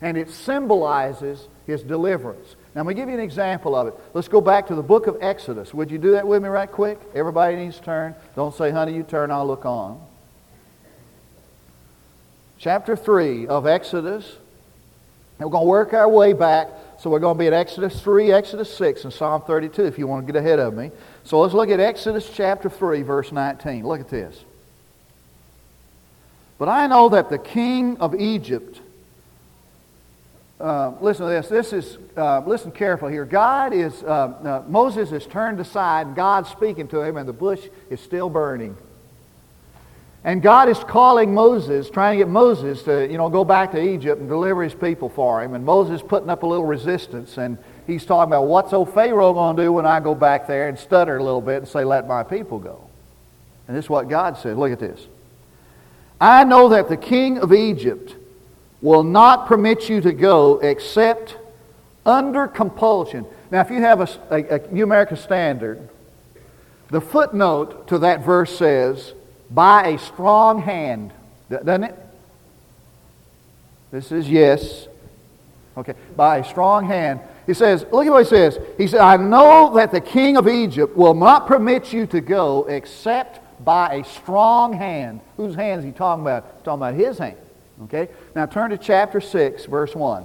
and 0.00 0.16
it 0.16 0.30
symbolizes 0.30 1.48
his 1.66 1.82
deliverance. 1.82 2.56
Now, 2.74 2.80
I'm 2.80 2.86
going 2.86 2.96
to 2.96 3.02
give 3.02 3.08
you 3.08 3.14
an 3.14 3.22
example 3.22 3.76
of 3.76 3.86
it. 3.86 3.94
Let's 4.14 4.28
go 4.28 4.40
back 4.40 4.66
to 4.66 4.74
the 4.74 4.82
book 4.82 5.06
of 5.06 5.18
Exodus. 5.20 5.72
Would 5.72 5.90
you 5.90 5.98
do 5.98 6.12
that 6.12 6.26
with 6.26 6.42
me 6.42 6.48
right 6.48 6.70
quick? 6.70 6.98
Everybody 7.14 7.56
needs 7.56 7.76
to 7.76 7.82
turn. 7.82 8.14
Don't 8.34 8.54
say, 8.54 8.70
honey, 8.70 8.94
you 8.94 9.04
turn, 9.04 9.30
I'll 9.30 9.46
look 9.46 9.64
on. 9.64 10.00
Chapter 12.58 12.96
3 12.96 13.46
of 13.46 13.66
Exodus. 13.66 14.26
And 15.38 15.46
we're 15.46 15.52
going 15.52 15.64
to 15.64 15.68
work 15.68 15.92
our 15.94 16.08
way 16.08 16.32
back 16.32 16.68
so 17.04 17.10
we're 17.10 17.18
going 17.18 17.36
to 17.36 17.38
be 17.38 17.46
at 17.46 17.52
Exodus 17.52 18.00
3, 18.00 18.32
Exodus 18.32 18.74
6, 18.76 19.04
and 19.04 19.12
Psalm 19.12 19.42
32 19.42 19.84
if 19.84 19.98
you 19.98 20.06
want 20.06 20.26
to 20.26 20.32
get 20.32 20.38
ahead 20.38 20.58
of 20.58 20.74
me. 20.74 20.90
So 21.24 21.40
let's 21.40 21.52
look 21.52 21.68
at 21.68 21.78
Exodus 21.78 22.30
chapter 22.32 22.70
3, 22.70 23.02
verse 23.02 23.30
19. 23.30 23.86
Look 23.86 24.00
at 24.00 24.08
this. 24.08 24.42
But 26.56 26.68
I 26.68 26.86
know 26.86 27.10
that 27.10 27.28
the 27.28 27.38
king 27.38 27.98
of 27.98 28.14
Egypt, 28.14 28.80
uh, 30.60 30.92
listen 31.00 31.26
to 31.26 31.32
this. 31.32 31.48
This 31.48 31.72
is, 31.72 31.98
uh, 32.16 32.40
listen 32.46 32.70
carefully 32.70 33.12
here. 33.12 33.24
God 33.24 33.72
is, 33.72 34.02
uh, 34.02 34.06
uh 34.06 34.62
Moses 34.68 35.12
is 35.12 35.26
turned 35.26 35.60
aside, 35.60 36.14
God's 36.14 36.48
speaking 36.48 36.88
to 36.88 37.02
him, 37.02 37.16
and 37.16 37.28
the 37.28 37.32
bush 37.32 37.66
is 37.90 38.00
still 38.00 38.30
burning. 38.30 38.76
And 40.24 40.40
God 40.40 40.70
is 40.70 40.78
calling 40.78 41.34
Moses, 41.34 41.90
trying 41.90 42.18
to 42.18 42.24
get 42.24 42.30
Moses 42.30 42.82
to, 42.84 43.06
you 43.10 43.18
know, 43.18 43.28
go 43.28 43.44
back 43.44 43.72
to 43.72 43.82
Egypt 43.82 44.20
and 44.20 44.28
deliver 44.28 44.62
his 44.62 44.72
people 44.72 45.10
for 45.10 45.42
him. 45.44 45.52
And 45.52 45.66
Moses 45.66 46.00
putting 46.00 46.30
up 46.30 46.42
a 46.42 46.46
little 46.46 46.64
resistance. 46.64 47.36
And 47.36 47.58
he's 47.86 48.06
talking 48.06 48.32
about 48.32 48.46
what's 48.46 48.72
old 48.72 48.94
Pharaoh 48.94 49.34
going 49.34 49.54
to 49.54 49.62
do 49.64 49.70
when 49.70 49.84
I 49.84 50.00
go 50.00 50.14
back 50.14 50.46
there 50.46 50.68
and 50.68 50.78
stutter 50.78 51.18
a 51.18 51.22
little 51.22 51.42
bit 51.42 51.58
and 51.58 51.68
say, 51.68 51.84
let 51.84 52.08
my 52.08 52.22
people 52.22 52.58
go. 52.58 52.80
And 53.68 53.76
this 53.76 53.84
is 53.84 53.90
what 53.90 54.08
God 54.08 54.38
said. 54.38 54.56
Look 54.56 54.72
at 54.72 54.78
this. 54.78 55.06
I 56.18 56.44
know 56.44 56.70
that 56.70 56.88
the 56.88 56.96
king 56.96 57.38
of 57.38 57.52
Egypt 57.52 58.16
will 58.84 59.02
not 59.02 59.46
permit 59.46 59.88
you 59.88 59.98
to 60.02 60.12
go 60.12 60.58
except 60.58 61.38
under 62.04 62.46
compulsion. 62.46 63.24
Now, 63.50 63.62
if 63.62 63.70
you 63.70 63.80
have 63.80 64.02
a, 64.02 64.08
a, 64.30 64.56
a 64.56 64.70
New 64.70 64.84
American 64.84 65.16
Standard, 65.16 65.88
the 66.90 67.00
footnote 67.00 67.88
to 67.88 67.98
that 68.00 68.22
verse 68.26 68.54
says, 68.54 69.14
by 69.50 69.86
a 69.88 69.98
strong 69.98 70.60
hand. 70.60 71.12
Doesn't 71.48 71.84
it? 71.84 71.94
This 73.90 74.12
is 74.12 74.28
yes. 74.28 74.86
Okay. 75.78 75.94
By 76.14 76.38
a 76.38 76.44
strong 76.44 76.84
hand. 76.84 77.20
He 77.46 77.54
says, 77.54 77.86
look 77.90 78.04
at 78.04 78.12
what 78.12 78.24
he 78.24 78.28
says. 78.28 78.58
He 78.76 78.86
said, 78.86 79.00
I 79.00 79.16
know 79.16 79.72
that 79.76 79.92
the 79.92 80.00
king 80.02 80.36
of 80.36 80.46
Egypt 80.46 80.94
will 80.94 81.14
not 81.14 81.46
permit 81.46 81.90
you 81.90 82.04
to 82.08 82.20
go 82.20 82.66
except 82.68 83.64
by 83.64 83.94
a 83.94 84.04
strong 84.04 84.74
hand. 84.74 85.22
Whose 85.38 85.54
hand 85.54 85.78
is 85.78 85.86
he 85.86 85.92
talking 85.92 86.22
about? 86.22 86.44
He's 86.56 86.64
talking 86.64 86.82
about 86.82 86.94
his 86.94 87.16
hand. 87.16 87.38
Okay? 87.82 88.08
Now 88.34 88.46
turn 88.46 88.70
to 88.70 88.78
chapter 88.78 89.20
6, 89.20 89.66
verse 89.66 89.94
1. 89.94 90.24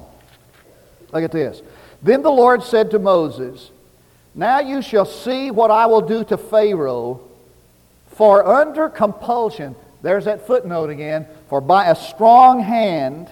Look 1.11 1.23
at 1.23 1.31
this. 1.31 1.61
Then 2.01 2.21
the 2.21 2.31
Lord 2.31 2.63
said 2.63 2.91
to 2.91 2.99
Moses, 2.99 3.71
Now 4.35 4.59
you 4.59 4.81
shall 4.81 5.05
see 5.05 5.51
what 5.51 5.71
I 5.71 5.87
will 5.87 6.01
do 6.01 6.23
to 6.25 6.37
Pharaoh 6.37 7.21
for 8.19 8.45
under 8.45 8.89
compulsion, 8.89 9.77
there's 10.01 10.25
that 10.25 10.45
footnote 10.45 10.89
again, 10.89 11.25
for 11.47 11.61
by 11.61 11.85
a 11.85 11.95
strong 11.95 12.59
hand 12.59 13.29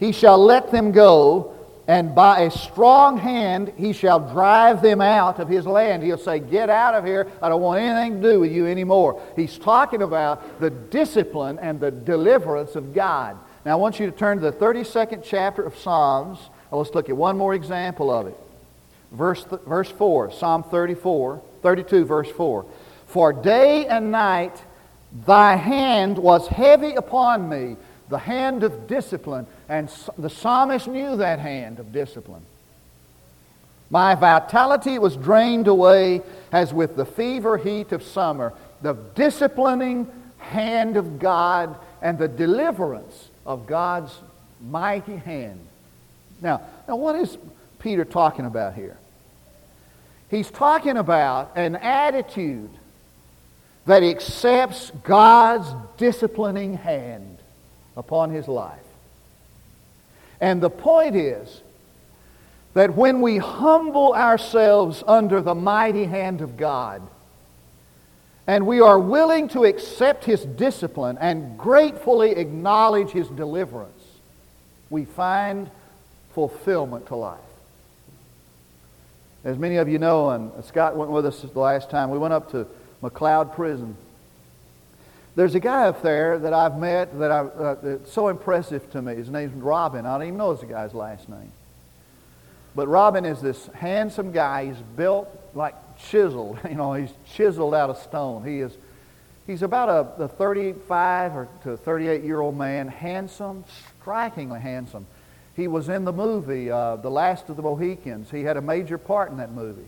he 0.00 0.10
shall 0.10 0.38
let 0.38 0.72
them 0.72 0.90
go, 0.90 1.54
and 1.90 2.14
by 2.14 2.42
a 2.42 2.52
strong 2.52 3.18
hand 3.18 3.72
he 3.76 3.92
shall 3.92 4.20
drive 4.20 4.80
them 4.80 5.00
out 5.00 5.40
of 5.40 5.48
his 5.48 5.66
land. 5.66 6.04
He'll 6.04 6.18
say, 6.18 6.38
Get 6.38 6.70
out 6.70 6.94
of 6.94 7.04
here. 7.04 7.26
I 7.42 7.48
don't 7.48 7.60
want 7.60 7.80
anything 7.80 8.22
to 8.22 8.30
do 8.30 8.38
with 8.38 8.52
you 8.52 8.68
anymore. 8.68 9.20
He's 9.34 9.58
talking 9.58 10.00
about 10.00 10.60
the 10.60 10.70
discipline 10.70 11.58
and 11.58 11.80
the 11.80 11.90
deliverance 11.90 12.76
of 12.76 12.94
God. 12.94 13.36
Now 13.64 13.72
I 13.72 13.74
want 13.74 13.98
you 13.98 14.06
to 14.08 14.16
turn 14.16 14.38
to 14.38 14.52
the 14.52 14.56
32nd 14.56 15.24
chapter 15.24 15.64
of 15.64 15.76
Psalms. 15.76 16.38
let's 16.70 16.94
look 16.94 17.08
at 17.08 17.16
one 17.16 17.36
more 17.36 17.54
example 17.54 18.08
of 18.08 18.28
it. 18.28 18.36
Verse, 19.10 19.42
th- 19.42 19.62
verse 19.62 19.90
4, 19.90 20.30
Psalm 20.30 20.62
34, 20.62 21.42
32, 21.60 22.04
verse 22.04 22.30
4. 22.30 22.66
For 23.08 23.32
day 23.32 23.86
and 23.86 24.12
night 24.12 24.62
thy 25.26 25.56
hand 25.56 26.18
was 26.18 26.46
heavy 26.46 26.94
upon 26.94 27.48
me, 27.48 27.76
the 28.08 28.18
hand 28.18 28.62
of 28.62 28.86
discipline. 28.86 29.48
And 29.70 29.88
the 30.18 30.28
psalmist 30.28 30.88
knew 30.88 31.16
that 31.18 31.38
hand 31.38 31.78
of 31.78 31.92
discipline. 31.92 32.42
My 33.88 34.16
vitality 34.16 34.98
was 34.98 35.16
drained 35.16 35.68
away 35.68 36.22
as 36.50 36.74
with 36.74 36.96
the 36.96 37.04
fever 37.04 37.56
heat 37.56 37.92
of 37.92 38.02
summer. 38.02 38.52
The 38.82 38.94
disciplining 39.14 40.10
hand 40.38 40.96
of 40.96 41.20
God 41.20 41.76
and 42.02 42.18
the 42.18 42.26
deliverance 42.26 43.28
of 43.46 43.68
God's 43.68 44.12
mighty 44.60 45.16
hand. 45.16 45.60
Now, 46.42 46.62
now 46.88 46.96
what 46.96 47.14
is 47.14 47.38
Peter 47.78 48.04
talking 48.04 48.46
about 48.46 48.74
here? 48.74 48.98
He's 50.32 50.50
talking 50.50 50.96
about 50.96 51.52
an 51.54 51.76
attitude 51.76 52.70
that 53.86 54.02
accepts 54.02 54.90
God's 55.04 55.68
disciplining 55.96 56.74
hand 56.74 57.38
upon 57.96 58.30
his 58.30 58.48
life. 58.48 58.80
And 60.40 60.62
the 60.62 60.70
point 60.70 61.16
is 61.16 61.62
that 62.74 62.94
when 62.96 63.20
we 63.20 63.38
humble 63.38 64.14
ourselves 64.14 65.02
under 65.06 65.40
the 65.40 65.54
mighty 65.54 66.04
hand 66.04 66.40
of 66.40 66.56
God, 66.56 67.02
and 68.46 68.66
we 68.66 68.80
are 68.80 68.98
willing 68.98 69.48
to 69.48 69.64
accept 69.64 70.24
his 70.24 70.44
discipline 70.44 71.18
and 71.20 71.58
gratefully 71.58 72.32
acknowledge 72.32 73.10
his 73.10 73.28
deliverance, 73.28 74.02
we 74.88 75.04
find 75.04 75.70
fulfillment 76.34 77.06
to 77.06 77.16
life. 77.16 77.38
As 79.44 79.56
many 79.56 79.76
of 79.76 79.88
you 79.88 79.98
know, 79.98 80.30
and 80.30 80.52
Scott 80.64 80.96
went 80.96 81.10
with 81.10 81.26
us 81.26 81.42
the 81.42 81.58
last 81.58 81.90
time, 81.90 82.10
we 82.10 82.18
went 82.18 82.34
up 82.34 82.50
to 82.50 82.66
McLeod 83.02 83.54
Prison. 83.54 83.96
There's 85.36 85.54
a 85.54 85.60
guy 85.60 85.86
up 85.86 86.02
there 86.02 86.38
that 86.38 86.52
I've 86.52 86.76
met 86.78 87.18
that 87.18 87.30
I, 87.30 87.38
uh, 87.40 87.76
that's 87.82 88.12
so 88.12 88.28
impressive 88.28 88.90
to 88.92 89.02
me. 89.02 89.14
His 89.14 89.28
name's 89.28 89.54
Robin. 89.54 90.04
I 90.04 90.18
don't 90.18 90.26
even 90.28 90.38
know 90.38 90.54
the 90.54 90.66
guy's 90.66 90.92
last 90.92 91.28
name. 91.28 91.52
But 92.74 92.88
Robin 92.88 93.24
is 93.24 93.40
this 93.40 93.66
handsome 93.68 94.32
guy. 94.32 94.66
He's 94.66 94.82
built 94.96 95.28
like 95.54 95.74
chiseled. 95.98 96.58
You 96.68 96.74
know, 96.74 96.94
he's 96.94 97.10
chiseled 97.32 97.74
out 97.74 97.90
of 97.90 97.98
stone. 97.98 98.44
He 98.44 98.60
is, 98.60 98.72
he's 99.46 99.62
about 99.62 99.88
a, 100.18 100.24
a 100.24 100.28
35 100.28 101.36
or 101.36 101.48
to 101.64 101.76
38 101.76 102.24
year 102.24 102.40
old 102.40 102.56
man, 102.56 102.88
handsome, 102.88 103.64
strikingly 104.00 104.60
handsome. 104.60 105.06
He 105.54 105.68
was 105.68 105.88
in 105.88 106.04
the 106.04 106.12
movie 106.12 106.70
uh, 106.70 106.96
The 106.96 107.10
Last 107.10 107.48
of 107.48 107.56
the 107.56 107.62
Mohicans. 107.62 108.30
He 108.30 108.42
had 108.42 108.56
a 108.56 108.62
major 108.62 108.98
part 108.98 109.30
in 109.30 109.36
that 109.38 109.52
movie 109.52 109.86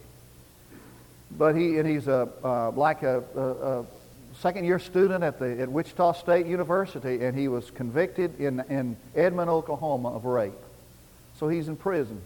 but 1.39 1.55
he 1.55 1.79
and 1.79 1.89
he's 1.89 2.09
a 2.09 2.29
uh, 2.45 2.71
like 2.73 3.03
a, 3.03 3.23
a, 3.37 3.41
a, 3.41 3.85
second 4.43 4.65
year 4.65 4.81
student 4.81 5.23
at 5.23 5.39
the 5.39 5.61
at 5.61 5.71
Wichita 5.71 6.13
State 6.15 6.47
University, 6.47 7.25
and 7.25 7.39
he 7.39 7.49
was 7.49 7.71
convicted 7.71 8.39
in 8.41 8.61
in 8.69 8.97
Edmond, 9.15 9.49
Oklahoma, 9.49 10.11
of 10.11 10.25
rape. 10.25 10.53
So 11.39 11.49
he's 11.49 11.69
in 11.69 11.77
prison. 11.77 12.21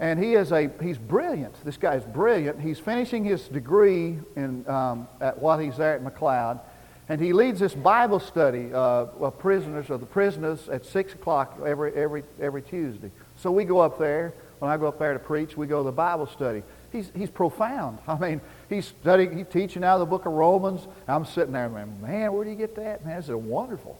And 0.00 0.22
he 0.22 0.34
is 0.34 0.52
a, 0.52 0.70
he's 0.80 0.98
brilliant. 0.98 1.54
This 1.64 1.76
guy 1.76 1.96
is 1.96 2.04
brilliant. 2.04 2.60
He's 2.60 2.78
finishing 2.78 3.24
his 3.24 3.48
degree 3.48 4.18
in, 4.36 4.68
um, 4.68 5.08
at 5.20 5.38
while 5.38 5.58
he's 5.58 5.76
there 5.76 5.94
at 5.94 6.04
McLeod. 6.04 6.60
And 7.08 7.20
he 7.20 7.32
leads 7.32 7.58
this 7.58 7.74
Bible 7.74 8.20
study 8.20 8.72
uh, 8.72 9.06
of 9.18 9.38
prisoners, 9.38 9.90
of 9.90 9.98
the 10.00 10.06
prisoners, 10.06 10.68
at 10.68 10.84
6 10.84 11.14
o'clock 11.14 11.58
every, 11.66 11.92
every, 11.94 12.22
every 12.40 12.62
Tuesday. 12.62 13.10
So 13.38 13.50
we 13.50 13.64
go 13.64 13.80
up 13.80 13.98
there. 13.98 14.34
When 14.60 14.70
I 14.70 14.76
go 14.76 14.86
up 14.86 14.98
there 14.98 15.14
to 15.14 15.18
preach, 15.18 15.56
we 15.56 15.66
go 15.66 15.78
to 15.78 15.84
the 15.84 15.92
Bible 15.92 16.26
study. 16.26 16.62
He's, 16.92 17.10
he's 17.14 17.30
profound. 17.30 17.98
I 18.08 18.18
mean, 18.18 18.40
he's 18.68 18.86
studying, 18.86 19.36
he's 19.36 19.46
teaching 19.46 19.84
out 19.84 19.94
of 19.94 20.00
the 20.00 20.06
book 20.06 20.26
of 20.26 20.32
Romans. 20.32 20.86
I'm 21.06 21.24
sitting 21.24 21.52
there, 21.52 21.68
man, 21.68 22.00
man, 22.00 22.32
where 22.32 22.44
do 22.44 22.50
you 22.50 22.56
get 22.56 22.76
that? 22.76 23.04
Man, 23.04 23.16
this 23.16 23.28
is 23.28 23.34
wonderful. 23.34 23.98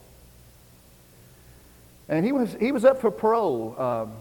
And 2.07 2.25
he 2.25 2.31
was, 2.31 2.55
he 2.59 2.71
was 2.71 2.85
up 2.85 2.99
for 3.01 3.11
parole. 3.11 3.79
Um, 3.79 4.13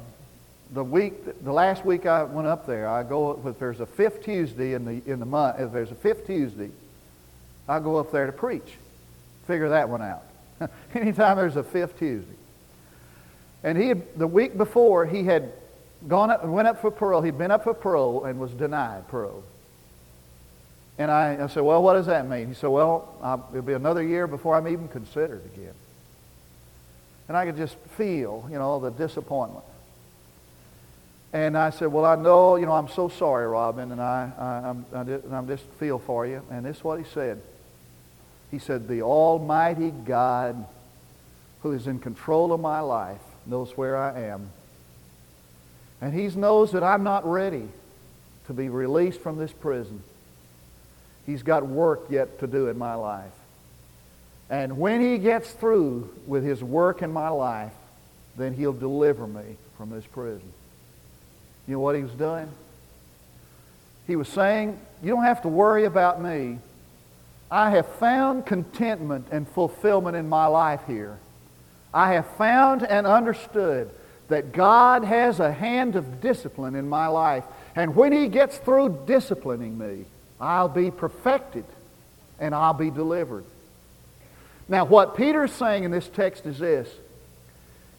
the 0.72 0.84
week, 0.84 1.42
the 1.42 1.52
last 1.52 1.84
week 1.84 2.04
I 2.04 2.22
went 2.24 2.46
up 2.46 2.66
there, 2.66 2.86
I 2.86 3.02
go, 3.02 3.40
if 3.46 3.58
there's 3.58 3.80
a 3.80 3.86
fifth 3.86 4.22
Tuesday 4.22 4.74
in 4.74 4.84
the, 4.84 5.10
in 5.10 5.18
the 5.18 5.26
month, 5.26 5.58
if 5.58 5.72
there's 5.72 5.90
a 5.90 5.94
fifth 5.94 6.26
Tuesday, 6.26 6.70
I 7.66 7.80
go 7.80 7.96
up 7.96 8.12
there 8.12 8.26
to 8.26 8.32
preach. 8.32 8.74
Figure 9.46 9.70
that 9.70 9.88
one 9.88 10.02
out. 10.02 10.24
Anytime 10.94 11.38
there's 11.38 11.56
a 11.56 11.62
fifth 11.62 11.98
Tuesday. 11.98 12.34
And 13.62 13.78
he 13.78 13.88
had, 13.88 14.18
the 14.18 14.26
week 14.26 14.56
before, 14.56 15.06
he 15.06 15.24
had 15.24 15.52
gone 16.06 16.30
up, 16.30 16.44
went 16.44 16.68
up 16.68 16.80
for 16.80 16.90
parole. 16.90 17.22
He'd 17.22 17.38
been 17.38 17.50
up 17.50 17.64
for 17.64 17.74
parole 17.74 18.24
and 18.24 18.38
was 18.38 18.52
denied 18.52 19.08
parole. 19.08 19.42
And 20.98 21.10
I, 21.10 21.44
I 21.44 21.46
said, 21.46 21.62
well, 21.62 21.82
what 21.82 21.94
does 21.94 22.06
that 22.06 22.28
mean? 22.28 22.48
He 22.48 22.54
said, 22.54 22.68
well, 22.68 23.14
I'll, 23.22 23.48
it'll 23.50 23.62
be 23.62 23.72
another 23.72 24.02
year 24.02 24.26
before 24.26 24.56
I'm 24.56 24.68
even 24.68 24.88
considered 24.88 25.44
again. 25.54 25.74
And 27.28 27.36
I 27.36 27.44
could 27.44 27.56
just 27.56 27.76
feel, 27.96 28.46
you 28.50 28.58
know, 28.58 28.80
the 28.80 28.90
disappointment. 28.90 29.64
And 31.32 31.58
I 31.58 31.70
said, 31.70 31.92
well, 31.92 32.04
I 32.04 32.16
know, 32.16 32.56
you 32.56 32.66
know, 32.66 32.72
I'm 32.72 32.88
so 32.88 33.08
sorry, 33.08 33.46
Robin, 33.46 33.92
and 33.92 34.00
I, 34.00 34.32
I, 34.38 34.68
I'm, 34.70 34.86
I, 34.94 35.04
just, 35.04 35.26
I 35.30 35.42
just 35.42 35.64
feel 35.78 35.98
for 35.98 36.26
you. 36.26 36.42
And 36.50 36.64
this 36.64 36.78
is 36.78 36.84
what 36.84 36.98
he 36.98 37.04
said. 37.04 37.42
He 38.50 38.58
said, 38.58 38.88
the 38.88 39.02
Almighty 39.02 39.90
God 39.90 40.66
who 41.62 41.72
is 41.72 41.86
in 41.86 41.98
control 41.98 42.52
of 42.52 42.60
my 42.60 42.80
life 42.80 43.20
knows 43.46 43.76
where 43.76 43.96
I 43.96 44.20
am. 44.22 44.50
And 46.00 46.14
he 46.14 46.28
knows 46.28 46.72
that 46.72 46.84
I'm 46.84 47.02
not 47.02 47.26
ready 47.26 47.68
to 48.46 48.52
be 48.52 48.68
released 48.68 49.20
from 49.20 49.38
this 49.38 49.52
prison. 49.52 50.02
He's 51.26 51.42
got 51.42 51.66
work 51.66 52.06
yet 52.08 52.38
to 52.40 52.46
do 52.46 52.68
in 52.68 52.78
my 52.78 52.94
life. 52.94 53.32
And 54.50 54.78
when 54.78 55.00
he 55.00 55.18
gets 55.18 55.50
through 55.50 56.08
with 56.26 56.42
his 56.42 56.62
work 56.62 57.02
in 57.02 57.12
my 57.12 57.28
life, 57.28 57.72
then 58.36 58.54
he'll 58.54 58.72
deliver 58.72 59.26
me 59.26 59.56
from 59.76 59.90
this 59.90 60.06
prison. 60.06 60.52
You 61.66 61.74
know 61.74 61.80
what 61.80 61.96
he 61.96 62.02
was 62.02 62.12
doing? 62.12 62.48
He 64.06 64.16
was 64.16 64.28
saying, 64.28 64.78
You 65.02 65.10
don't 65.10 65.24
have 65.24 65.42
to 65.42 65.48
worry 65.48 65.84
about 65.84 66.22
me. 66.22 66.58
I 67.50 67.70
have 67.70 67.86
found 67.96 68.46
contentment 68.46 69.26
and 69.30 69.46
fulfillment 69.48 70.16
in 70.16 70.28
my 70.28 70.46
life 70.46 70.80
here. 70.86 71.18
I 71.92 72.14
have 72.14 72.26
found 72.36 72.82
and 72.82 73.06
understood 73.06 73.90
that 74.28 74.52
God 74.52 75.04
has 75.04 75.40
a 75.40 75.52
hand 75.52 75.96
of 75.96 76.20
discipline 76.20 76.74
in 76.74 76.88
my 76.88 77.06
life. 77.06 77.44
And 77.74 77.96
when 77.96 78.12
He 78.12 78.28
gets 78.28 78.58
through 78.58 79.04
disciplining 79.06 79.78
me, 79.78 80.04
I'll 80.40 80.68
be 80.68 80.90
perfected 80.90 81.64
and 82.38 82.54
I'll 82.54 82.74
be 82.74 82.90
delivered. 82.90 83.44
Now, 84.68 84.84
what 84.84 85.16
Peter's 85.16 85.52
saying 85.52 85.84
in 85.84 85.90
this 85.90 86.08
text 86.08 86.46
is 86.46 86.58
this 86.58 86.88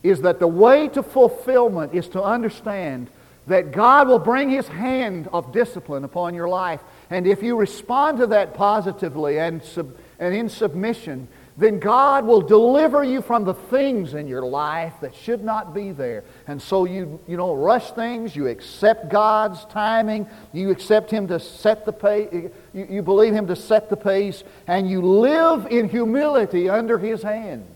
is 0.01 0.21
that 0.21 0.39
the 0.39 0.47
way 0.47 0.87
to 0.87 1.03
fulfillment 1.03 1.93
is 1.93 2.07
to 2.07 2.23
understand 2.23 3.09
that 3.47 3.71
God 3.71 4.07
will 4.07 4.19
bring 4.19 4.49
His 4.49 4.67
hand 4.67 5.27
of 5.33 5.51
discipline 5.51 6.03
upon 6.03 6.35
your 6.35 6.47
life. 6.47 6.79
And 7.09 7.27
if 7.27 7.43
you 7.43 7.57
respond 7.57 8.19
to 8.19 8.27
that 8.27 8.53
positively 8.53 9.39
and, 9.39 9.61
sub- 9.63 9.97
and 10.19 10.33
in 10.33 10.47
submission, 10.47 11.27
then 11.59 11.77
God 11.77 12.25
will 12.25 12.39
deliver 12.39 13.03
you 13.03 13.21
from 13.21 13.43
the 13.43 13.53
things 13.53 14.13
in 14.13 14.29
your 14.29 14.43
life 14.43 14.93
that 15.01 15.13
should 15.13 15.43
not 15.43 15.73
be 15.73 15.91
there. 15.91 16.23
And 16.47 16.61
so 16.61 16.85
you, 16.85 17.19
you 17.27 17.35
don't 17.35 17.57
rush 17.57 17.91
things. 17.91 18.33
You 18.33 18.47
accept 18.47 19.09
God's 19.09 19.65
timing. 19.65 20.25
You 20.53 20.69
accept 20.69 21.11
Him 21.11 21.27
to 21.27 21.37
set 21.37 21.85
the 21.85 21.91
pace. 21.91 22.29
You, 22.73 22.87
you 22.89 23.01
believe 23.01 23.33
Him 23.33 23.47
to 23.47 23.57
set 23.57 23.89
the 23.89 23.97
pace. 23.97 24.45
And 24.67 24.89
you 24.89 25.01
live 25.01 25.67
in 25.69 25.89
humility 25.89 26.69
under 26.69 26.97
His 26.97 27.21
hand, 27.21 27.67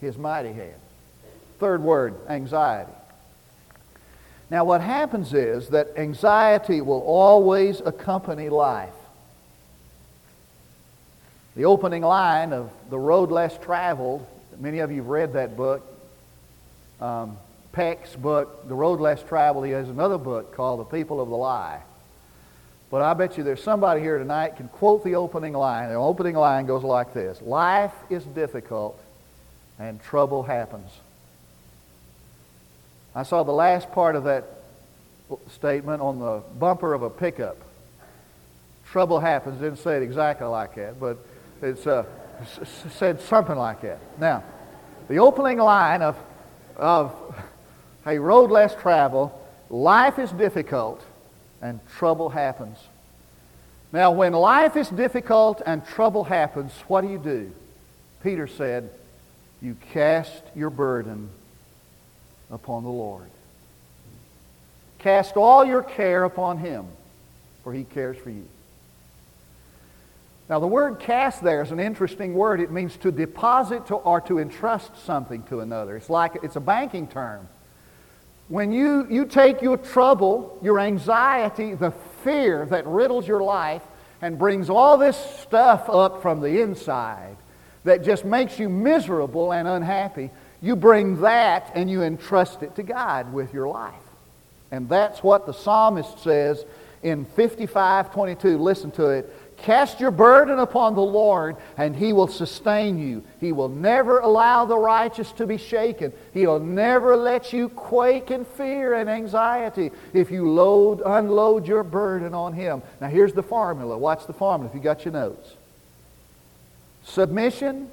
His 0.00 0.16
mighty 0.16 0.52
hand. 0.52 0.80
Third 1.58 1.82
word, 1.82 2.14
anxiety. 2.28 2.92
Now, 4.48 4.64
what 4.64 4.80
happens 4.80 5.34
is 5.34 5.70
that 5.70 5.88
anxiety 5.96 6.80
will 6.80 7.00
always 7.00 7.80
accompany 7.80 8.48
life. 8.48 8.94
The 11.56 11.66
opening 11.66 12.02
line 12.02 12.52
of 12.52 12.70
The 12.90 12.98
Road 12.98 13.30
Less 13.30 13.56
Traveled, 13.58 14.26
many 14.58 14.80
of 14.80 14.90
you 14.90 14.98
have 14.98 15.06
read 15.06 15.32
that 15.34 15.56
book. 15.56 15.86
Um, 17.00 17.36
Peck's 17.72 18.16
book, 18.16 18.68
The 18.68 18.74
Road 18.74 19.00
Less 19.00 19.22
Traveled, 19.22 19.64
he 19.64 19.70
has 19.72 19.88
another 19.88 20.18
book 20.18 20.54
called 20.54 20.80
The 20.80 20.84
People 20.84 21.20
of 21.20 21.28
the 21.28 21.36
Lie. 21.36 21.80
But 22.90 23.02
I 23.02 23.14
bet 23.14 23.38
you 23.38 23.44
there's 23.44 23.62
somebody 23.62 24.00
here 24.00 24.18
tonight 24.18 24.56
can 24.56 24.68
quote 24.68 25.04
the 25.04 25.14
opening 25.14 25.52
line. 25.52 25.88
The 25.88 25.94
opening 25.94 26.34
line 26.34 26.66
goes 26.66 26.82
like 26.82 27.12
this 27.12 27.40
Life 27.42 27.94
is 28.10 28.24
difficult 28.24 29.00
and 29.78 30.00
trouble 30.02 30.42
happens. 30.42 30.90
I 33.14 33.22
saw 33.22 33.42
the 33.42 33.52
last 33.52 33.90
part 33.92 34.16
of 34.16 34.24
that 34.24 34.44
statement 35.50 36.02
on 36.02 36.18
the 36.18 36.42
bumper 36.58 36.94
of 36.94 37.02
a 37.02 37.10
pickup. 37.10 37.56
Trouble 38.86 39.20
happens. 39.20 39.60
Didn't 39.60 39.78
say 39.78 39.96
it 39.96 40.02
exactly 40.02 40.46
like 40.46 40.74
that, 40.74 41.00
but 41.00 41.18
it's 41.62 41.86
uh, 41.86 42.04
said 42.98 43.20
something 43.20 43.56
like 43.56 43.82
that. 43.82 43.98
Now, 44.18 44.42
the 45.08 45.18
opening 45.18 45.58
line 45.58 46.02
of, 46.02 46.16
of 46.76 47.14
a 48.06 48.18
road 48.18 48.50
less 48.50 48.74
traveled, 48.74 49.32
life 49.70 50.18
is 50.18 50.30
difficult 50.32 51.04
and 51.62 51.80
trouble 51.96 52.28
happens. 52.28 52.78
Now, 53.92 54.10
when 54.10 54.32
life 54.32 54.76
is 54.76 54.88
difficult 54.88 55.62
and 55.64 55.86
trouble 55.86 56.24
happens, 56.24 56.72
what 56.88 57.02
do 57.02 57.08
you 57.08 57.18
do? 57.18 57.52
Peter 58.22 58.46
said, 58.46 58.90
You 59.62 59.76
cast 59.92 60.42
your 60.56 60.70
burden 60.70 61.30
upon 62.50 62.82
the 62.82 62.90
Lord. 62.90 63.30
Cast 64.98 65.36
all 65.36 65.64
your 65.64 65.82
care 65.82 66.24
upon 66.24 66.58
Him, 66.58 66.86
for 67.62 67.72
He 67.72 67.84
cares 67.84 68.16
for 68.16 68.30
you. 68.30 68.48
Now, 70.48 70.60
the 70.60 70.66
word 70.66 70.98
cast 70.98 71.42
there 71.42 71.62
is 71.62 71.70
an 71.70 71.80
interesting 71.80 72.34
word. 72.34 72.60
It 72.60 72.70
means 72.70 72.96
to 72.98 73.10
deposit 73.10 73.86
to, 73.86 73.94
or 73.94 74.20
to 74.22 74.38
entrust 74.38 75.04
something 75.04 75.42
to 75.44 75.60
another. 75.60 75.96
It's 75.96 76.10
like 76.10 76.36
it's 76.42 76.56
a 76.56 76.60
banking 76.60 77.06
term. 77.06 77.48
When 78.48 78.70
you, 78.70 79.06
you 79.08 79.24
take 79.24 79.62
your 79.62 79.78
trouble, 79.78 80.58
your 80.62 80.78
anxiety, 80.78 81.74
the 81.74 81.92
fear 82.22 82.66
that 82.66 82.86
riddles 82.86 83.26
your 83.26 83.42
life, 83.42 83.82
and 84.20 84.38
brings 84.38 84.70
all 84.70 84.96
this 84.98 85.16
stuff 85.16 85.88
up 85.88 86.22
from 86.22 86.40
the 86.40 86.62
inside 86.62 87.36
that 87.84 88.02
just 88.02 88.24
makes 88.24 88.58
you 88.58 88.68
miserable 88.68 89.52
and 89.52 89.68
unhappy, 89.68 90.30
you 90.62 90.76
bring 90.76 91.20
that 91.20 91.70
and 91.74 91.90
you 91.90 92.02
entrust 92.02 92.62
it 92.62 92.74
to 92.76 92.82
God 92.82 93.32
with 93.32 93.52
your 93.52 93.68
life. 93.68 93.94
And 94.70 94.88
that's 94.88 95.22
what 95.22 95.44
the 95.44 95.52
psalmist 95.52 96.20
says 96.20 96.64
in 97.02 97.26
55:22. 97.26 98.58
Listen 98.58 98.90
to 98.92 99.10
it. 99.10 99.30
Cast 99.64 99.98
your 99.98 100.10
burden 100.10 100.58
upon 100.58 100.94
the 100.94 101.00
Lord, 101.00 101.56
and 101.78 101.96
He 101.96 102.12
will 102.12 102.28
sustain 102.28 102.98
you. 102.98 103.24
He 103.40 103.50
will 103.50 103.70
never 103.70 104.18
allow 104.18 104.66
the 104.66 104.76
righteous 104.76 105.32
to 105.32 105.46
be 105.46 105.56
shaken. 105.56 106.12
He'll 106.34 106.60
never 106.60 107.16
let 107.16 107.50
you 107.50 107.70
quake 107.70 108.30
in 108.30 108.44
fear 108.44 108.92
and 108.92 109.08
anxiety 109.08 109.90
if 110.12 110.30
you 110.30 110.50
load, 110.50 111.00
unload 111.06 111.66
your 111.66 111.82
burden 111.82 112.34
on 112.34 112.52
Him. 112.52 112.82
Now, 113.00 113.08
here's 113.08 113.32
the 113.32 113.42
formula. 113.42 113.96
Watch 113.96 114.26
the 114.26 114.34
formula 114.34 114.68
if 114.68 114.76
you 114.76 114.82
got 114.82 115.06
your 115.06 115.14
notes. 115.14 115.54
Submission 117.02 117.88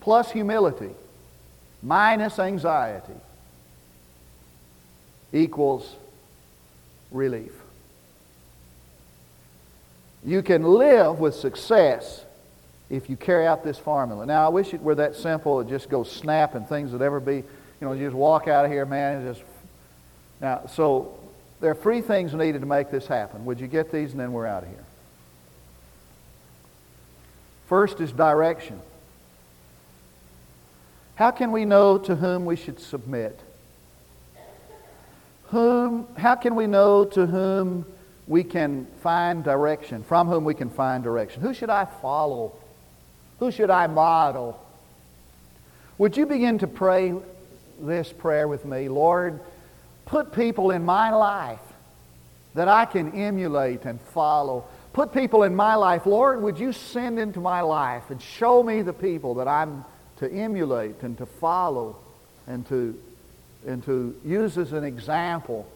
plus 0.00 0.32
humility 0.32 0.90
minus 1.84 2.40
anxiety 2.40 3.14
equals 5.32 5.94
relief. 7.12 7.59
You 10.24 10.42
can 10.42 10.62
live 10.62 11.18
with 11.18 11.34
success 11.34 12.24
if 12.88 13.08
you 13.08 13.16
carry 13.16 13.46
out 13.46 13.64
this 13.64 13.78
formula. 13.78 14.26
Now, 14.26 14.46
I 14.46 14.48
wish 14.48 14.74
it 14.74 14.82
were 14.82 14.94
that 14.96 15.16
simple. 15.16 15.60
It 15.60 15.68
just 15.68 15.88
goes 15.88 16.10
snap 16.10 16.54
and 16.54 16.68
things 16.68 16.92
would 16.92 17.02
ever 17.02 17.20
be, 17.20 17.36
you 17.36 17.44
know, 17.80 17.92
you 17.92 18.06
just 18.06 18.16
walk 18.16 18.48
out 18.48 18.64
of 18.64 18.70
here, 18.70 18.84
man, 18.84 19.24
just. 19.24 19.42
Now, 20.40 20.62
so 20.66 21.18
there 21.60 21.70
are 21.70 21.74
three 21.74 22.00
things 22.00 22.34
needed 22.34 22.60
to 22.60 22.66
make 22.66 22.90
this 22.90 23.06
happen. 23.06 23.44
Would 23.44 23.60
you 23.60 23.66
get 23.66 23.92
these 23.92 24.12
and 24.12 24.20
then 24.20 24.32
we're 24.32 24.46
out 24.46 24.62
of 24.62 24.68
here? 24.68 24.84
First 27.68 28.00
is 28.00 28.10
direction. 28.10 28.80
How 31.14 31.30
can 31.30 31.52
we 31.52 31.64
know 31.64 31.98
to 31.98 32.16
whom 32.16 32.44
we 32.46 32.56
should 32.56 32.80
submit? 32.80 33.38
whom, 35.50 36.06
how 36.16 36.36
can 36.36 36.54
we 36.54 36.66
know 36.66 37.04
to 37.04 37.26
whom 37.26 37.84
we 38.30 38.44
can 38.44 38.86
find 39.02 39.42
direction, 39.42 40.04
from 40.04 40.28
whom 40.28 40.44
we 40.44 40.54
can 40.54 40.70
find 40.70 41.02
direction? 41.02 41.42
Who 41.42 41.52
should 41.52 41.68
I 41.68 41.84
follow? 41.84 42.54
Who 43.40 43.50
should 43.50 43.70
I 43.70 43.88
model? 43.88 44.64
Would 45.98 46.16
you 46.16 46.26
begin 46.26 46.58
to 46.58 46.68
pray 46.68 47.12
this 47.80 48.12
prayer 48.12 48.46
with 48.46 48.64
me? 48.64 48.88
Lord, 48.88 49.40
put 50.06 50.32
people 50.32 50.70
in 50.70 50.84
my 50.84 51.10
life 51.10 51.58
that 52.54 52.68
I 52.68 52.84
can 52.84 53.12
emulate 53.14 53.84
and 53.84 54.00
follow. 54.00 54.64
Put 54.92 55.12
people 55.12 55.42
in 55.42 55.56
my 55.56 55.74
life. 55.74 56.06
Lord, 56.06 56.40
would 56.40 56.56
you 56.56 56.72
send 56.72 57.18
into 57.18 57.40
my 57.40 57.62
life 57.62 58.10
and 58.10 58.22
show 58.22 58.62
me 58.62 58.82
the 58.82 58.92
people 58.92 59.34
that 59.34 59.48
I'm 59.48 59.84
to 60.18 60.32
emulate 60.32 61.02
and 61.02 61.18
to 61.18 61.26
follow 61.26 61.96
and 62.46 62.64
to, 62.68 62.96
and 63.66 63.82
to 63.86 64.14
use 64.24 64.56
as 64.56 64.72
an 64.72 64.84
example. 64.84 65.66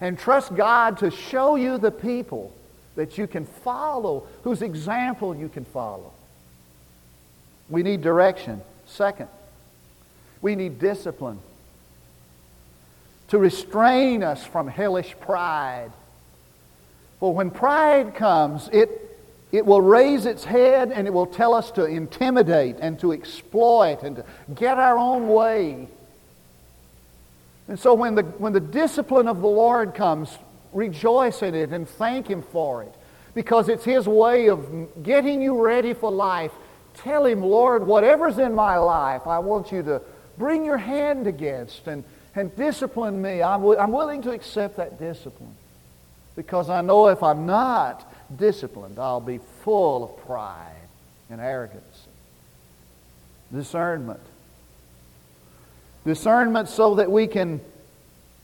And 0.00 0.18
trust 0.18 0.54
God 0.54 0.98
to 0.98 1.10
show 1.10 1.56
you 1.56 1.78
the 1.78 1.90
people 1.90 2.54
that 2.94 3.18
you 3.18 3.26
can 3.26 3.44
follow, 3.44 4.26
whose 4.42 4.62
example 4.62 5.34
you 5.34 5.48
can 5.48 5.64
follow. 5.64 6.12
We 7.68 7.82
need 7.82 8.02
direction. 8.02 8.62
Second, 8.86 9.28
we 10.40 10.54
need 10.54 10.78
discipline 10.78 11.40
to 13.28 13.38
restrain 13.38 14.22
us 14.22 14.44
from 14.44 14.68
hellish 14.68 15.14
pride. 15.20 15.90
For 17.20 17.34
when 17.34 17.50
pride 17.50 18.14
comes, 18.14 18.68
it 18.72 19.08
it 19.50 19.64
will 19.64 19.80
raise 19.80 20.26
its 20.26 20.44
head 20.44 20.92
and 20.92 21.06
it 21.06 21.12
will 21.12 21.26
tell 21.26 21.54
us 21.54 21.70
to 21.72 21.84
intimidate 21.86 22.76
and 22.80 23.00
to 23.00 23.12
exploit 23.12 24.02
and 24.02 24.16
to 24.16 24.24
get 24.54 24.78
our 24.78 24.98
own 24.98 25.28
way. 25.28 25.88
And 27.68 27.78
so 27.78 27.94
when 27.94 28.14
the, 28.14 28.22
when 28.22 28.52
the 28.54 28.60
discipline 28.60 29.28
of 29.28 29.40
the 29.40 29.46
Lord 29.46 29.94
comes, 29.94 30.36
rejoice 30.72 31.42
in 31.42 31.54
it 31.54 31.70
and 31.70 31.88
thank 31.88 32.26
Him 32.26 32.42
for 32.42 32.82
it 32.82 32.94
because 33.34 33.68
it's 33.68 33.84
His 33.84 34.08
way 34.08 34.48
of 34.48 35.02
getting 35.02 35.40
you 35.42 35.62
ready 35.62 35.92
for 35.92 36.10
life. 36.10 36.50
Tell 36.94 37.26
Him, 37.26 37.42
Lord, 37.42 37.86
whatever's 37.86 38.38
in 38.38 38.54
my 38.54 38.78
life, 38.78 39.26
I 39.26 39.38
want 39.38 39.70
you 39.70 39.82
to 39.82 40.02
bring 40.38 40.64
your 40.64 40.78
hand 40.78 41.26
against 41.26 41.86
and, 41.86 42.04
and 42.34 42.54
discipline 42.56 43.20
me. 43.20 43.42
I'm, 43.42 43.64
I'm 43.78 43.92
willing 43.92 44.22
to 44.22 44.30
accept 44.30 44.76
that 44.78 44.98
discipline 44.98 45.54
because 46.36 46.70
I 46.70 46.80
know 46.80 47.08
if 47.08 47.22
I'm 47.22 47.46
not, 47.46 48.12
disciplined, 48.36 48.98
I'll 48.98 49.20
be 49.20 49.40
full 49.62 50.04
of 50.04 50.26
pride 50.26 50.88
and 51.28 51.40
arrogance. 51.40 52.06
Discernment. 53.52 54.20
Discernment 56.04 56.68
so 56.68 56.94
that 56.96 57.10
we 57.10 57.26
can 57.26 57.60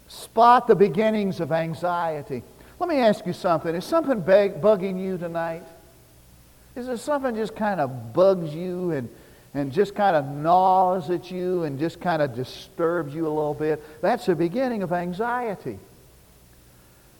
spot 0.08 0.66
the 0.66 0.74
beginnings 0.74 1.40
of 1.40 1.52
anxiety. 1.52 2.42
Let 2.78 2.88
me 2.88 2.96
ask 2.96 3.26
you 3.26 3.32
something. 3.32 3.74
Is 3.74 3.84
something 3.84 4.22
bugging 4.22 5.02
you 5.02 5.16
tonight? 5.16 5.62
Is 6.76 6.86
there 6.86 6.96
something 6.96 7.34
just 7.36 7.54
kind 7.54 7.80
of 7.80 8.12
bugs 8.12 8.52
you 8.54 8.90
and, 8.90 9.08
and 9.54 9.72
just 9.72 9.94
kind 9.94 10.16
of 10.16 10.26
gnaws 10.26 11.08
at 11.08 11.30
you 11.30 11.62
and 11.62 11.78
just 11.78 12.00
kind 12.00 12.20
of 12.20 12.34
disturbs 12.34 13.14
you 13.14 13.26
a 13.26 13.28
little 13.28 13.54
bit? 13.54 13.82
That's 14.02 14.26
the 14.26 14.34
beginning 14.34 14.82
of 14.82 14.92
anxiety. 14.92 15.78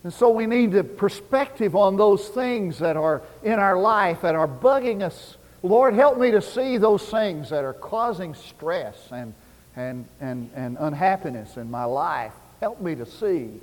And 0.03 0.13
so 0.13 0.29
we 0.29 0.47
need 0.47 0.75
a 0.75 0.85
perspective 0.85 1.75
on 1.75 1.97
those 1.97 2.29
things 2.29 2.81
that 2.81 2.97
are 2.97 3.23
in 3.43 3.59
our 3.59 3.79
life 3.79 4.21
that 4.23 4.35
are 4.35 4.49
bugging 4.49 5.03
us. 5.03 5.37
Lord, 5.63 5.95
help 5.95 6.19
me 6.19 6.33
to 6.33 6.43
see 6.43 6.77
those 6.77 7.09
things 7.09 7.49
that 7.49 7.65
are 7.65 7.73
causing 7.73 8.35
stress 8.35 8.97
and, 9.11 9.33
and, 9.77 10.07
and, 10.21 10.51
and 10.55 10.77
unhappiness 10.79 11.57
in 11.57 11.71
my 11.71 11.85
life. 11.85 12.33
Help 12.61 12.81
me 12.81 12.95
to 12.95 13.07
see 13.07 13.61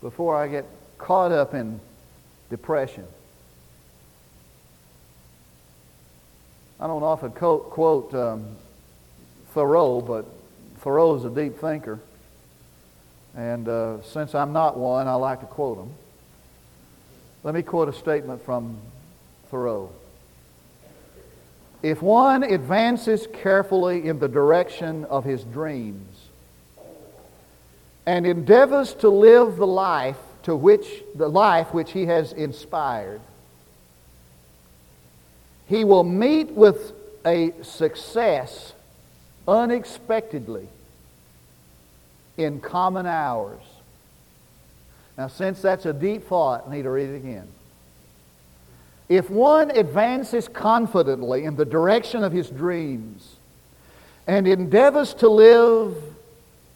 before 0.00 0.36
I 0.36 0.48
get 0.48 0.66
caught 0.98 1.32
up 1.32 1.54
in 1.54 1.80
depression. 2.48 3.06
I 6.78 6.86
don't 6.86 7.02
often 7.02 7.30
quote, 7.32 7.70
quote 7.70 8.14
um, 8.14 8.56
Thoreau, 9.52 10.00
but 10.00 10.24
Thoreau 10.78 11.14
is 11.14 11.24
a 11.24 11.30
deep 11.30 11.58
thinker. 11.58 12.00
And 13.36 13.68
uh, 13.68 14.02
since 14.02 14.34
I'm 14.34 14.52
not 14.52 14.76
one, 14.76 15.06
I 15.06 15.14
like 15.14 15.40
to 15.40 15.46
quote 15.46 15.78
him. 15.78 15.90
Let 17.44 17.54
me 17.54 17.62
quote 17.62 17.88
a 17.88 17.92
statement 17.92 18.44
from 18.44 18.78
Thoreau. 19.50 19.92
If 21.82 22.02
one 22.02 22.42
advances 22.42 23.26
carefully 23.32 24.06
in 24.06 24.18
the 24.18 24.28
direction 24.28 25.06
of 25.06 25.24
his 25.24 25.44
dreams 25.44 26.28
and 28.04 28.26
endeavors 28.26 28.92
to 28.94 29.08
live 29.08 29.56
the 29.56 29.66
life 29.66 30.18
to 30.42 30.54
which 30.54 31.02
the 31.14 31.28
life 31.28 31.72
which 31.72 31.92
he 31.92 32.06
has 32.06 32.32
inspired, 32.32 33.20
he 35.66 35.84
will 35.84 36.04
meet 36.04 36.50
with 36.50 36.92
a 37.24 37.52
success 37.62 38.72
unexpectedly 39.48 40.68
in 42.36 42.60
common 42.60 43.06
hours. 43.06 43.62
Now, 45.16 45.28
since 45.28 45.62
that's 45.62 45.86
a 45.86 45.92
deep 45.92 46.26
thought, 46.26 46.64
I 46.66 46.76
need 46.76 46.82
to 46.82 46.90
read 46.90 47.10
it 47.10 47.16
again. 47.16 47.48
If 49.10 49.28
one 49.28 49.72
advances 49.72 50.46
confidently 50.46 51.44
in 51.44 51.56
the 51.56 51.64
direction 51.64 52.22
of 52.22 52.30
his 52.30 52.48
dreams 52.48 53.34
and 54.24 54.46
endeavors 54.46 55.14
to 55.14 55.28
live 55.28 55.96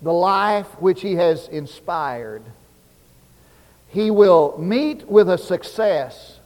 the 0.03 0.13
life 0.13 0.67
which 0.81 1.01
he 1.01 1.15
has 1.15 1.47
inspired, 1.47 2.43
he 3.87 4.11
will 4.11 4.59
meet 4.59 5.09
with 5.09 5.31
a 5.31 5.39
success 5.39 6.41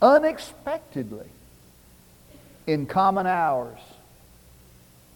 unexpectedly 0.00 1.26
in 2.68 2.86
common 2.86 3.26
hours. 3.26 3.80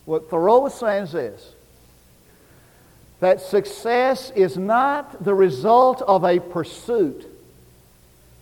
What 0.06 0.28
Thoreau 0.28 0.66
is 0.66 0.74
saying 0.74 1.04
is 1.04 1.12
this 1.12 1.52
that 3.20 3.40
success 3.40 4.32
is 4.34 4.56
not 4.56 5.22
the 5.22 5.34
result 5.34 6.02
of 6.02 6.24
a 6.24 6.40
pursuit, 6.40 7.27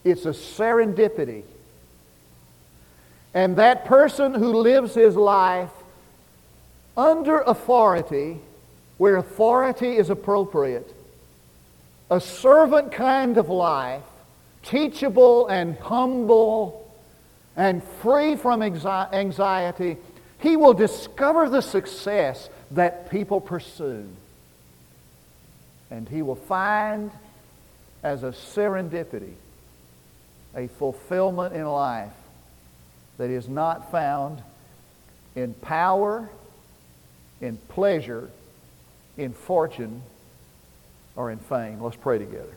it's 0.06 0.24
a 0.24 0.30
serendipity. 0.30 1.42
And 3.34 3.56
that 3.56 3.84
person 3.84 4.34
who 4.34 4.52
lives 4.60 4.94
his 4.94 5.16
life 5.16 5.70
under 6.96 7.40
authority, 7.40 8.38
where 8.98 9.16
authority 9.16 9.96
is 9.96 10.08
appropriate, 10.08 10.94
a 12.08 12.20
servant 12.20 12.92
kind 12.92 13.36
of 13.36 13.48
life, 13.48 14.02
teachable 14.62 15.48
and 15.48 15.76
humble 15.78 16.88
and 17.56 17.82
free 18.00 18.36
from 18.36 18.62
anxiety, 18.62 19.96
he 20.38 20.56
will 20.56 20.74
discover 20.74 21.48
the 21.48 21.62
success 21.62 22.48
that 22.70 23.10
people 23.10 23.40
pursue. 23.40 24.08
And 25.90 26.08
he 26.08 26.22
will 26.22 26.36
find 26.36 27.10
as 28.02 28.22
a 28.22 28.30
serendipity 28.30 29.34
a 30.54 30.68
fulfillment 30.68 31.54
in 31.54 31.66
life 31.66 32.12
that 33.18 33.30
is 33.30 33.48
not 33.48 33.90
found 33.90 34.42
in 35.34 35.54
power, 35.54 36.28
in 37.40 37.56
pleasure, 37.68 38.30
in 39.16 39.32
fortune, 39.32 40.02
or 41.14 41.30
in 41.30 41.38
fame. 41.38 41.80
Let's 41.80 41.96
pray 41.96 42.18
together. 42.18 42.56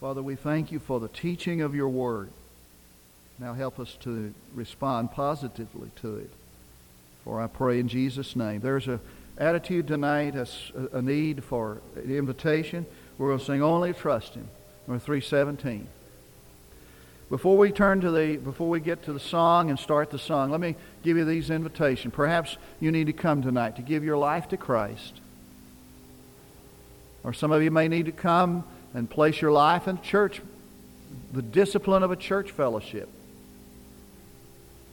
Father, 0.00 0.22
we 0.22 0.34
thank 0.34 0.72
you 0.72 0.78
for 0.78 0.98
the 0.98 1.08
teaching 1.08 1.60
of 1.60 1.74
your 1.74 1.88
word. 1.88 2.30
Now 3.38 3.54
help 3.54 3.78
us 3.78 3.96
to 4.00 4.32
respond 4.54 5.12
positively 5.12 5.90
to 5.96 6.16
it. 6.16 6.30
For 7.24 7.40
I 7.40 7.48
pray 7.48 7.80
in 7.80 7.88
Jesus' 7.88 8.34
name. 8.34 8.60
There's 8.60 8.88
a 8.88 8.98
attitude 9.36 9.88
tonight, 9.88 10.34
a, 10.36 10.46
a 10.92 11.02
need 11.02 11.42
for 11.44 11.80
an 11.96 12.14
invitation. 12.14 12.86
We're 13.20 13.28
going 13.28 13.38
to 13.38 13.44
sing 13.44 13.62
only 13.62 13.92
trust 13.92 14.32
Him. 14.32 14.48
Number 14.86 14.98
317. 14.98 15.86
Before 17.28 17.58
we 17.58 17.70
turn 17.70 18.00
to 18.00 18.10
the, 18.10 18.38
before 18.38 18.70
we 18.70 18.80
get 18.80 19.02
to 19.02 19.12
the 19.12 19.20
song 19.20 19.68
and 19.68 19.78
start 19.78 20.08
the 20.08 20.18
song, 20.18 20.50
let 20.50 20.58
me 20.58 20.74
give 21.02 21.18
you 21.18 21.26
these 21.26 21.50
invitations. 21.50 22.14
Perhaps 22.14 22.56
you 22.80 22.90
need 22.90 23.08
to 23.08 23.12
come 23.12 23.42
tonight 23.42 23.76
to 23.76 23.82
give 23.82 24.04
your 24.04 24.16
life 24.16 24.48
to 24.48 24.56
Christ. 24.56 25.20
Or 27.22 27.34
some 27.34 27.52
of 27.52 27.62
you 27.62 27.70
may 27.70 27.88
need 27.88 28.06
to 28.06 28.12
come 28.12 28.64
and 28.94 29.08
place 29.08 29.42
your 29.42 29.52
life 29.52 29.86
in 29.86 30.00
church, 30.00 30.40
the 31.30 31.42
discipline 31.42 32.02
of 32.02 32.10
a 32.10 32.16
church 32.16 32.50
fellowship 32.50 33.10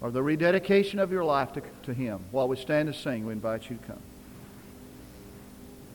or 0.01 0.11
the 0.11 0.21
rededication 0.21 0.99
of 0.99 1.13
your 1.13 1.23
life 1.23 1.53
to, 1.53 1.61
to 1.83 1.93
Him. 1.93 2.19
While 2.31 2.49
we 2.49 2.57
stand 2.57 2.89
and 2.89 2.95
sing, 2.95 3.25
we 3.25 3.31
invite 3.31 3.69
you 3.69 3.77
to 3.77 3.83
come. 3.85 4.01